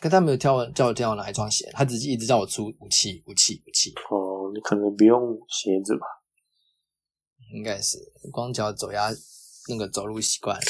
[0.00, 3.92] 可他没有叫我叫我叫我哪一双鞋，他只是一直叫我出武器武器武器。
[4.10, 6.06] 哦，你可能不用鞋子吧？
[7.54, 7.96] 应该是
[8.30, 9.08] 光脚走呀
[9.68, 10.58] 那个走路习惯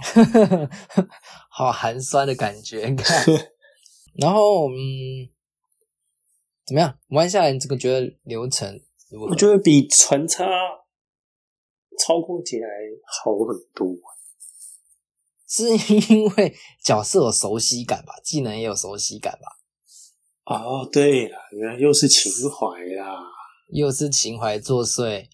[1.50, 3.26] 好寒酸的感觉，你看。
[4.20, 5.28] 然后嗯，
[6.70, 7.50] 怎么样玩下来？
[7.50, 9.26] 你这个觉得流程如何？
[9.30, 10.46] 我觉得比船差
[11.98, 12.68] 操控起来
[13.04, 13.88] 好很多。
[15.50, 15.64] 是
[16.14, 19.58] 因为角色有熟悉感吧，技能也有熟悉感吧。
[20.44, 23.20] 哦，对了，原来又是情怀啦，
[23.70, 25.26] 又是情怀作祟。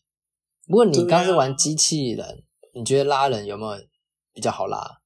[0.67, 3.83] 不过你刚是玩机器人，你觉得拉人有没有
[4.33, 5.03] 比较好拉？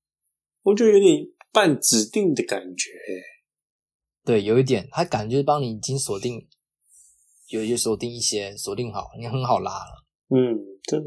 [0.63, 2.91] 我觉得有点半指定的感觉。
[4.31, 6.47] 对，有一点，他感觉帮你已经锁定，
[7.49, 10.05] 有有锁定一些，锁定好，你很好拉了。
[10.29, 11.05] 嗯，这个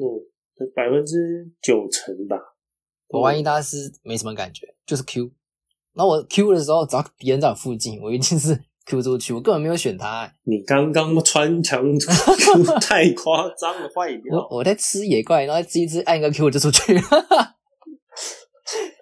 [0.75, 2.35] 百分之九成吧。
[3.07, 5.31] 我玩伊达斯没什么感觉，就是 Q。
[5.93, 11.81] 然后我 Q 的时候，只要敌人在我附近，我一定是 Q 出去，我根本没有选他、欸你刚刚穿墙
[12.81, 14.35] 太夸张了，坏掉。
[14.35, 17.01] 我我在吃野怪，然后吃一吃，按一个 Q 我就出去了。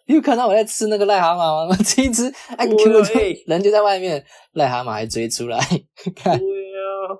[0.08, 1.68] 你有看到我在吃那个癞蛤蟆吗？
[1.70, 4.24] 我吃一吃，按个 Q 就对人就在外面，
[4.54, 5.58] 癞蛤蟆还追出来，
[6.16, 7.18] 看对啊，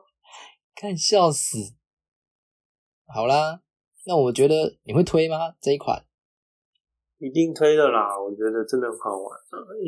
[0.76, 1.58] 看笑死。
[3.08, 3.62] 好啦，
[4.06, 5.54] 那我觉得你会推吗？
[5.62, 6.06] 这一款
[7.20, 8.18] 一定推的啦！
[8.20, 9.38] 我觉得真的很好玩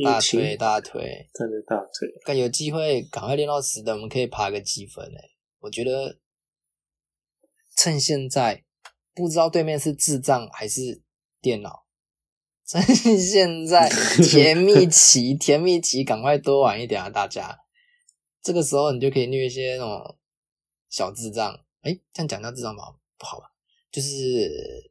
[0.06, 2.08] 啊，大推大推，真的大推。
[2.26, 6.20] 但有机会赶快练到十的，我们可以爬个积分诶、我觉得
[7.76, 8.64] 趁现在
[9.16, 11.02] 不知道对面是智障还是
[11.42, 11.83] 电脑，
[12.66, 12.82] 趁
[13.18, 13.90] 现在
[14.24, 17.10] 甜蜜期，甜蜜期赶快多玩一点啊！
[17.10, 17.60] 大家，
[18.42, 20.18] 这个时候你就可以虐一些那种
[20.90, 21.54] 小智障。
[21.82, 22.84] 诶，这样讲到智障吧，
[23.18, 23.48] 不好吧？
[23.92, 24.90] 就是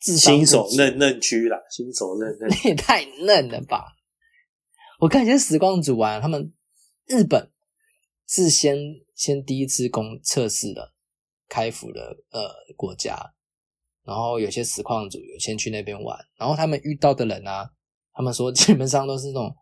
[0.00, 2.50] 智商新手嫩嫩区啦，新手嫩嫩。
[2.50, 3.94] 你也太嫩了吧！
[5.00, 6.54] 我看一些时光组啊，他们
[7.06, 7.50] 日本
[8.26, 8.76] 是先
[9.14, 10.94] 先第一次公测试的
[11.48, 13.33] 开服的呃国家，
[14.04, 17.68] 然后有些实况组有先去那边玩，然后他们遇到的人啊，
[18.12, 19.54] 他们说基本上都是那种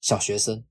[0.00, 0.64] 小学生，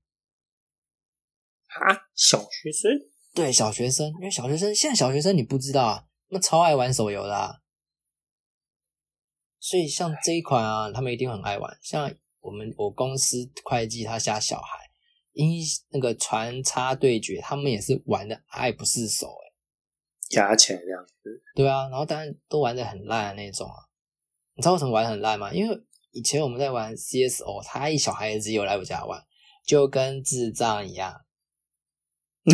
[1.66, 2.90] 啊，小学生？
[3.34, 7.60] 对小学生，因为小学生现在小学生你不知道啊，那超爱玩手游的、啊，
[9.60, 11.78] 所以像这一款啊，他们一定很爱玩。
[11.82, 12.10] 像
[12.40, 14.90] 我们我公司会计他家小孩，
[15.32, 15.60] 因
[15.90, 19.47] 那个传插对决，他们也是玩的爱不释手、欸，
[20.30, 23.76] 压起来这样子，对啊，然后当然都玩的很烂的那种啊。
[24.54, 25.52] 你知道为什么玩得很烂吗？
[25.52, 29.22] 因为以前我们在玩 CSO，他一小孩子有来我家玩，
[29.66, 31.14] 就跟智障一样，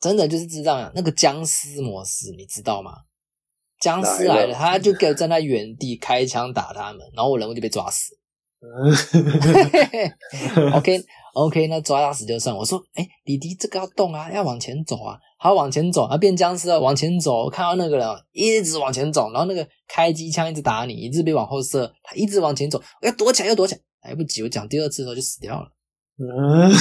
[0.00, 0.90] 真的就是智障啊！
[0.94, 2.92] 那个僵尸模式你知道吗？
[3.80, 8.16] 僵尸来了，来了他就给我站在原地开枪打他们，然后我人物就被抓死。
[10.74, 10.98] OK
[11.36, 12.56] OK，那抓到死就算。
[12.56, 17.44] 我说，哎、弟弟，这个要动啊，要往前走啊，好往前走，啊变僵尸了，往前走。
[17.44, 25.68] 我看到那个人一直往前走，然后那个开机枪一直打你，一直被往后射，他一直往前走，我要躲起来，要躲起来，来不及，我讲第二次的时候就死掉了。
[26.18, 26.72] 嗯，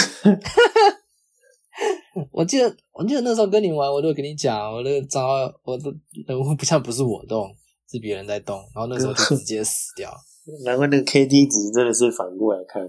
[2.32, 5.34] 我记得，我记得那时候跟你玩，我都会跟你讲，我那个账号，
[5.64, 5.94] 我的
[6.26, 7.54] 人物不像不是我动，
[7.92, 10.10] 是别人在动，然后那时候就直接死掉。
[10.64, 12.82] 难怪那个 K D 值真的是反过来看，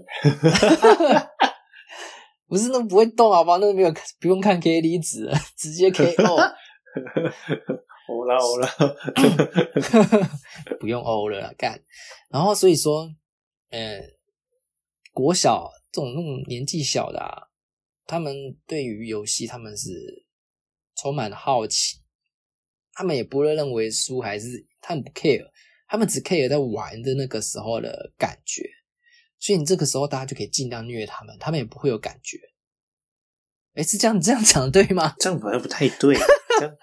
[2.47, 3.57] 不是那不会动，好吧？
[3.57, 6.35] 那个没有不用看 K D 值， 直接 KO，
[8.07, 8.69] 欧啦欧啦，
[10.79, 11.81] 不用 O 了啦，干。
[12.29, 13.13] 然后所以说，
[13.69, 14.01] 呃，
[15.11, 17.47] 国小这种那种年纪小的啊，
[18.05, 18.33] 他们
[18.65, 20.25] 对于游戏他们是
[20.95, 21.97] 充满好奇，
[22.93, 25.45] 他们也不会认为输还是他们不 care，
[25.87, 28.63] 他们只 care 在玩的那个时候的感觉。
[29.39, 32.37] 所以你这个时候大家就可以尽量虐他们，他们也不会有感觉。
[33.75, 35.13] 哎，是这样这样讲对吗？
[35.19, 36.15] 这样好像不太对，
[36.59, 36.75] 这样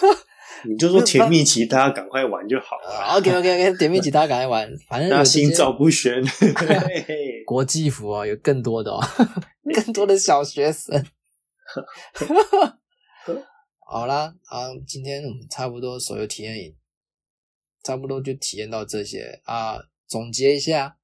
[0.66, 6.22] 你就说甜蜜期，大家赶快玩就好了，OK OK OK，甜蜜期大家赶快玩，反正心照不宣。
[6.26, 9.00] 嘿嘿国际服哦，有更多的哦，
[9.72, 11.06] 更多的小学生。
[13.86, 16.76] 好啦，啊，今天我们差不多手游体验营
[17.82, 19.78] 差不多就体验到这些啊。
[20.06, 20.98] 总结一下，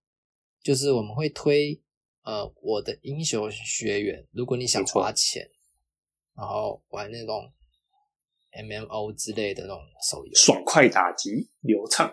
[0.66, 1.80] 就是我们会推
[2.24, 5.48] 呃我的英雄学员，如果你想花钱，
[6.34, 7.52] 然后玩那种
[8.50, 12.12] MMO 之类的那种手游，爽快打击，流畅，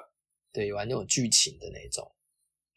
[0.52, 2.08] 对，玩那种剧情的那种，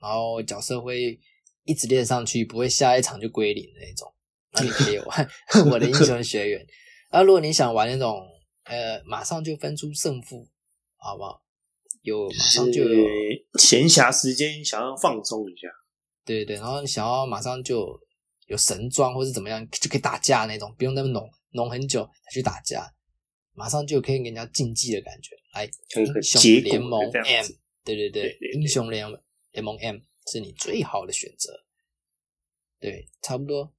[0.01, 1.20] 然后角色会
[1.64, 4.11] 一直练上去，不会下一场就归零的那种，
[4.53, 5.29] 那你可以玩
[5.70, 6.66] 我的英雄学员。
[7.11, 8.27] 那如果你想玩那种
[8.64, 10.49] 呃马上就分出胜负，
[10.97, 11.43] 好不好？
[12.07, 13.04] 有马上就有
[13.59, 15.66] 闲暇时间想要放松一下，
[16.24, 18.00] 对对，然后想要马上就
[18.46, 22.94] 有神装或是怎么样就可以打架那种，不用那么浓浓很久才去打架，
[23.54, 25.34] 马上就可以给人家竞技的感觉。
[25.52, 27.46] 来，英雄联盟 M，
[27.82, 29.04] 对对对，英雄联
[29.50, 29.98] 联盟 M
[30.30, 31.64] 是你最好的选择。
[32.78, 33.74] 对，差不多，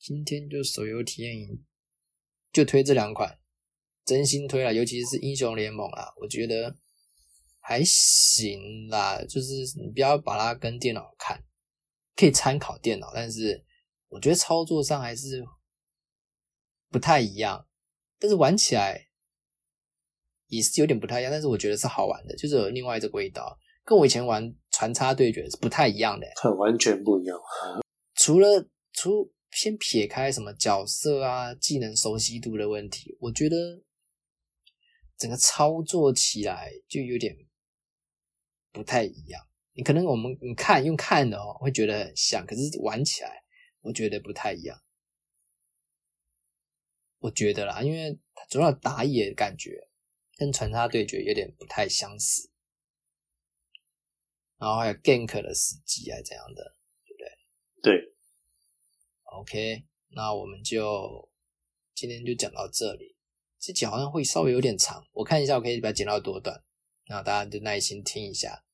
[0.00, 1.64] 今天就手游体验营
[2.52, 3.38] 就推这两款，
[4.04, 6.76] 真心推了，尤其是英雄联盟啊，我觉得。
[7.68, 11.38] 还行啦，就是你不要把它跟电脑看，
[12.16, 13.62] 可以参考电脑，但是
[14.08, 15.44] 我觉得操作上还是
[16.88, 17.68] 不太一样。
[18.18, 19.08] 但是玩起来
[20.46, 27.38] 也是有点不太一样，但是我觉得是好玩的，就是有另外一个味道，跟我以前玩传插对决是不太一样的，很完全不一样。
[28.16, 33.56] 除了除先撇开什么角色啊、技能熟悉度的问题，我觉得
[35.18, 37.36] 整个操作起来就有点。
[38.78, 43.42] 不太一样，你可能我们你看用看的哦，会觉得很像，可是玩起来
[43.80, 44.80] 我觉得不太一样。
[47.18, 49.88] 我觉得啦，因为它主要打野感觉
[50.36, 52.52] 跟传插对决有点不太相似，
[54.58, 57.82] 然后还有 gank 的时机啊这样的，对不对？
[57.82, 58.14] 对。
[59.24, 61.28] OK，那我们就
[61.96, 63.16] 今天就讲到这里。
[63.58, 66.62] 这集好像会稍微有点长，我看一下我可以把它剪到多短，
[67.06, 68.64] 然后大家就耐心听一下。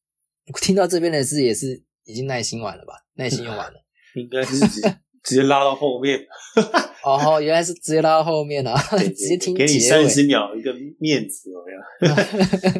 [0.60, 2.94] 听到这边的是也是已经耐心完了吧？
[3.14, 3.84] 耐心用完了，
[4.14, 4.80] 应该是直
[5.22, 6.20] 直接拉到后面。
[7.04, 12.14] 哦，原来是直接拉到后面了，直接听给你三十秒一个面子怎么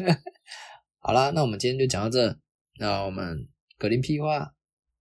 [0.03, 0.17] 样？
[0.99, 2.37] 好了，那我们今天就讲到这。
[2.79, 3.47] 那我们
[3.77, 4.51] 格林屁话，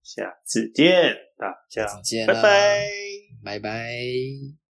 [0.03, 2.87] 下次见，大家再见，拜拜，
[3.45, 4.64] 拜拜。